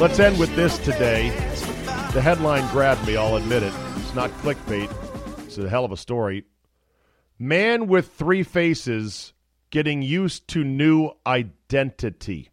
[0.00, 1.30] Let's end with this today.
[2.12, 3.72] The headline grabbed me, I'll admit it.
[3.96, 4.90] It's not clickbait,
[5.44, 6.44] it's a hell of a story.
[7.38, 9.32] Man with three faces
[9.70, 12.50] getting used to new identity.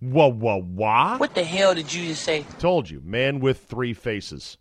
[0.00, 1.16] Whoa, whoa, wah?
[1.18, 2.44] What the hell did you just say?
[2.58, 4.58] Told you, man with three faces.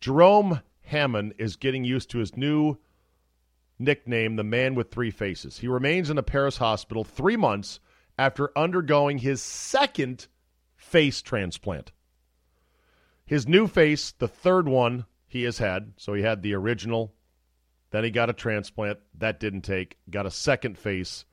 [0.00, 2.76] Jerome Hammond is getting used to his new
[3.78, 5.58] nickname, the man with three faces.
[5.58, 7.78] He remains in a Paris hospital three months
[8.18, 10.26] after undergoing his second
[10.76, 11.92] face transplant.
[13.26, 17.14] His new face, the third one he has had, so he had the original,
[17.90, 18.98] then he got a transplant.
[19.14, 19.98] That didn't take.
[20.10, 21.24] Got a second face.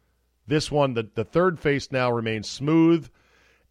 [0.47, 3.09] This one, the, the third face now remains smooth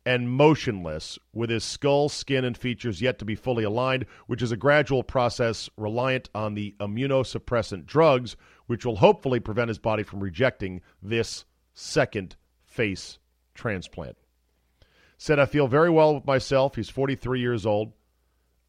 [0.06, 4.52] and motionless, with his skull, skin, and features yet to be fully aligned, which is
[4.52, 8.36] a gradual process reliant on the immunosuppressant drugs,
[8.66, 13.18] which will hopefully prevent his body from rejecting this second face
[13.54, 14.16] transplant.
[15.16, 16.76] Said, I feel very well with myself.
[16.76, 17.92] He's 43 years old,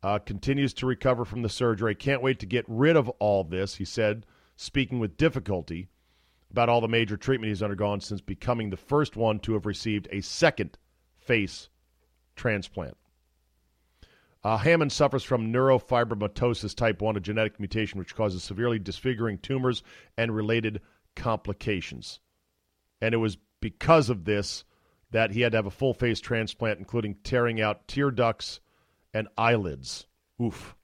[0.02, 1.96] uh, continues to recover from the surgery.
[1.96, 4.26] Can't wait to get rid of all this, he said,
[4.56, 5.90] speaking with difficulty
[6.50, 10.08] about all the major treatment he's undergone since becoming the first one to have received
[10.12, 10.78] a second
[11.26, 11.70] face
[12.36, 12.98] transplant.
[14.44, 19.82] Uh, Hammond suffers from neurofibromatosis type 1, a genetic mutation which causes severely disfiguring tumors
[20.18, 20.82] and related
[21.16, 22.20] complications.
[23.02, 24.64] And it was because of this
[25.10, 28.60] that he had to have a full face transplant, including tearing out tear ducts
[29.16, 30.06] and eyelids.
[30.40, 30.76] Oof.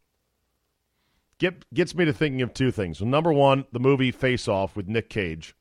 [1.37, 2.99] Get, gets me to thinking of two things.
[3.01, 5.55] Number one, the movie Face Off with Nick Cage,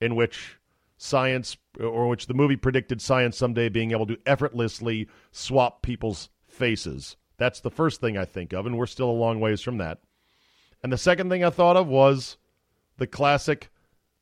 [0.00, 0.58] in which
[0.96, 7.16] science, or which the movie predicted science someday being able to effortlessly swap people's faces.
[7.36, 9.98] That's the first thing I think of, and we're still a long ways from that.
[10.82, 12.38] And the second thing I thought of was
[12.96, 13.70] the classic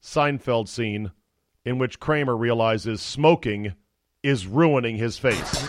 [0.02, 1.12] Seinfeld scene
[1.64, 3.74] in which Kramer realizes smoking
[4.22, 5.68] is ruining his face.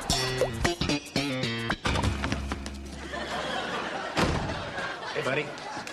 [5.14, 5.46] Hey, buddy.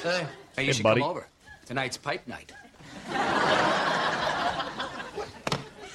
[0.03, 0.27] Hey.
[0.57, 1.01] Hey, you Hey, should buddy.
[1.01, 1.27] come over.
[1.67, 2.53] Tonight's pipe night.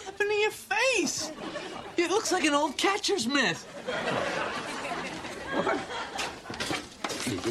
[0.05, 1.31] happened to your face?
[1.97, 3.57] It looks like an old catcher's mitt.
[5.53, 5.77] What?
[7.27, 7.45] Look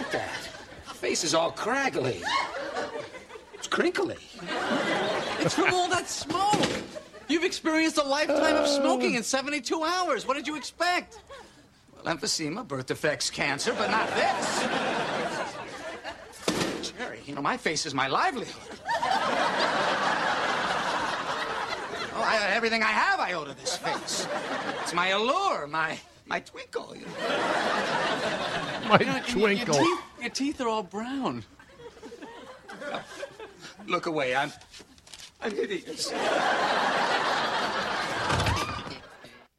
[0.00, 0.48] at that.
[0.94, 2.24] Face is all craggly.
[3.54, 4.16] It's crinkly.
[5.38, 6.58] It's from all that smoke.
[7.28, 10.26] You've experienced a lifetime of smoking in 72 hours.
[10.26, 11.20] What did you expect?
[11.94, 14.66] Well, emphysema, birth defects, cancer, but not this.
[16.90, 18.80] Jerry, you know, my face is my livelihood.
[22.15, 24.26] Oh, I, everything I have I owe to this face.
[24.82, 26.94] It's my allure, my my twinkle.
[26.96, 27.12] You know?
[28.88, 29.74] My You know, and your- twinkle.
[29.76, 31.44] Your teeth, your teeth are all brown.
[33.86, 34.52] Look away, I'm
[35.40, 36.12] I'm hideous.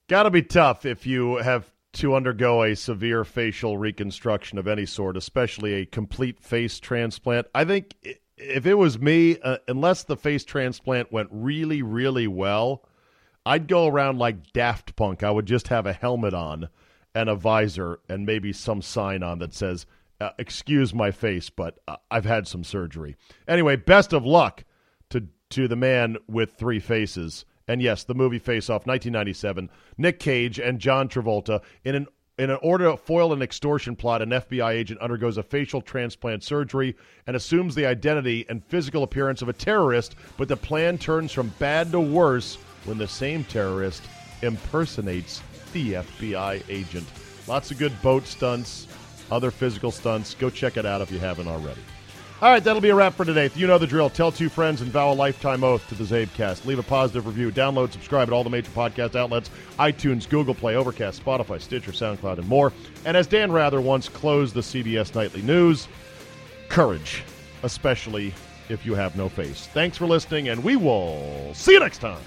[0.10, 5.18] Gotta be tough if you have to undergo a severe facial reconstruction of any sort,
[5.18, 7.48] especially a complete face transplant.
[7.54, 7.96] I think
[8.38, 12.84] if it was me, uh, unless the face transplant went really, really well,
[13.46, 15.24] I'd go around like Daft Punk.
[15.24, 16.70] I would just have a helmet on
[17.16, 19.86] and a visor and maybe some sign on that says,
[20.20, 23.16] uh, Excuse my face, but uh, I've had some surgery.
[23.48, 24.64] Anyway, best of luck
[25.10, 27.46] to, to the man with three faces.
[27.68, 29.70] And yes, the movie Face Off, 1997.
[29.98, 32.08] Nick Cage and John Travolta in an
[32.38, 36.44] in an order to foil an extortion plot, an FBI agent undergoes a facial transplant
[36.44, 41.32] surgery and assumes the identity and physical appearance of a terrorist, but the plan turns
[41.32, 44.04] from bad to worse when the same terrorist
[44.44, 45.42] impersonates
[45.74, 47.08] the FBI agent.
[47.48, 48.88] Lots of good boat stunts,
[49.32, 50.36] other physical stunts.
[50.36, 51.82] Go check it out if you haven't already.
[52.40, 53.50] All right, that'll be a wrap for today.
[53.56, 54.12] You know the drill.
[54.12, 56.66] Tell two friends and vow a lifetime oath to the CzabeCast.
[56.66, 57.52] Leave a positive review.
[57.52, 62.38] Download, subscribe at all the major podcast outlets iTunes, Google Play, Overcast, Spotify, Stitcher, SoundCloud,
[62.38, 62.74] and more.
[63.06, 65.88] And as Dan Rather once closed the CBS Nightly News,
[66.70, 67.24] courage,
[67.64, 68.36] especially
[68.70, 69.66] if you have no face.
[69.74, 72.22] Thanks for listening, and we will see you next time.